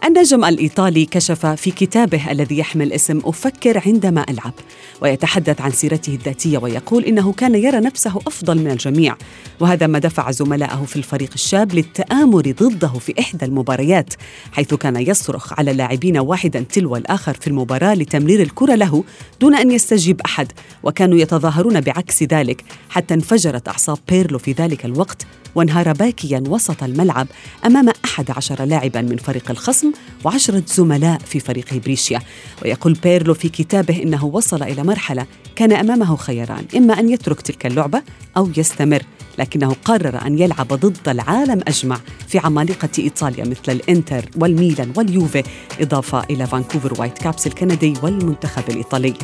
النجم 0.06 0.44
الإيطالي 0.44 1.06
كشف 1.06 1.46
في 1.46 1.70
كتابه 1.70 2.30
الذي 2.30 2.58
يحمل 2.58 2.92
اسم 2.92 3.20
أفكر 3.24 3.82
عندما 3.86 4.24
ألعب 4.30 4.52
ويتحدث 5.00 5.60
عن 5.60 5.70
سيرته 5.70 6.14
الذاتية 6.14 6.58
ويقول 6.58 7.04
إنه 7.04 7.32
كان 7.32 7.54
يرى 7.54 7.80
نفسه 7.80 8.16
أفضل 8.26 8.58
من 8.58 8.70
الجميع 8.70 9.16
وهذا 9.60 9.86
ما 9.86 9.98
دفع 9.98 10.30
زملائه 10.30 10.84
في 10.84 10.96
الفريق 10.96 11.30
الشاب 11.34 11.74
للتآمر 11.74 12.40
ضده 12.40 12.88
في 12.88 13.14
إحدى 13.20 13.44
المباريات 13.44 14.14
حيث 14.52 14.74
كان 14.74 14.96
يصرخ 14.96 15.58
على 15.58 15.70
اللاعبين 15.70 16.18
واحدا 16.18 16.60
تلو 16.60 16.96
الآخر 16.96 17.34
في 17.34 17.46
المباراة 17.46 17.94
لتمرير 17.94 18.42
الكرة 18.42 18.74
له 18.74 19.04
دون 19.40 19.54
أن 19.54 19.70
يستجيب 19.70 20.20
أحد 20.20 20.52
وكانوا 20.82 21.18
يتظاهرون 21.18 21.80
بعكس 21.80 22.22
ذلك 22.22 22.64
حتى 22.90 23.14
انفجرت 23.14 23.68
أعصاب 23.68 23.98
بيرلو 24.08 24.38
في 24.38 24.52
ذلك 24.52 24.84
الوقت 24.84 25.26
وانهار 25.56 25.92
باكيا 25.92 26.42
وسط 26.48 26.82
الملعب 26.82 27.26
أمام 27.66 27.88
أحد 28.04 28.30
عشر 28.30 28.64
لاعبا 28.64 29.02
من 29.02 29.16
فريق 29.16 29.50
الخصم 29.50 29.92
وعشرة 30.26 30.62
زملاء 30.66 31.18
في 31.18 31.40
فريق 31.40 31.74
بريشيا 31.84 32.20
ويقول 32.62 32.92
بيرلو 32.92 33.34
في 33.34 33.48
كتابه 33.48 34.02
إنه 34.02 34.24
وصل 34.24 34.62
إلى 34.62 34.82
مرحلة 34.82 35.26
كان 35.56 35.72
أمامه 35.72 36.16
خياران 36.16 36.64
إما 36.76 37.00
أن 37.00 37.10
يترك 37.10 37.40
تلك 37.40 37.66
اللعبة 37.66 38.02
أو 38.36 38.50
يستمر 38.56 39.02
لكنه 39.38 39.76
قرر 39.84 40.26
أن 40.26 40.38
يلعب 40.38 40.68
ضد 40.68 41.08
العالم 41.08 41.60
أجمع 41.68 42.00
في 42.28 42.38
عمالقة 42.38 42.88
إيطاليا 42.98 43.44
مثل 43.44 43.72
الإنتر 43.72 44.24
والميلان 44.36 44.92
واليوفي 44.96 45.42
إضافة 45.80 46.24
إلى 46.30 46.46
فانكوفر 46.46 47.00
وايت 47.00 47.18
كابس 47.18 47.46
الكندي 47.46 47.94
والمنتخب 48.02 48.70
الإيطالي. 48.70 49.14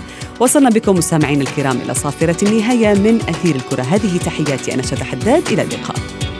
وصلنا 0.40 0.70
بكم 0.70 0.94
مستمعين 0.94 1.40
الكرام 1.40 1.80
إلى 1.80 1.94
صافرة 1.94 2.48
النهاية 2.48 2.94
من 2.94 3.20
أثير 3.28 3.54
الكرة. 3.56 3.82
هذه 3.82 4.18
تحياتي 4.18 4.74
أنا 4.74 4.82
شذى 4.82 5.04
حداد 5.04 5.46
إلى 5.48 5.62
اللقاء. 5.62 6.31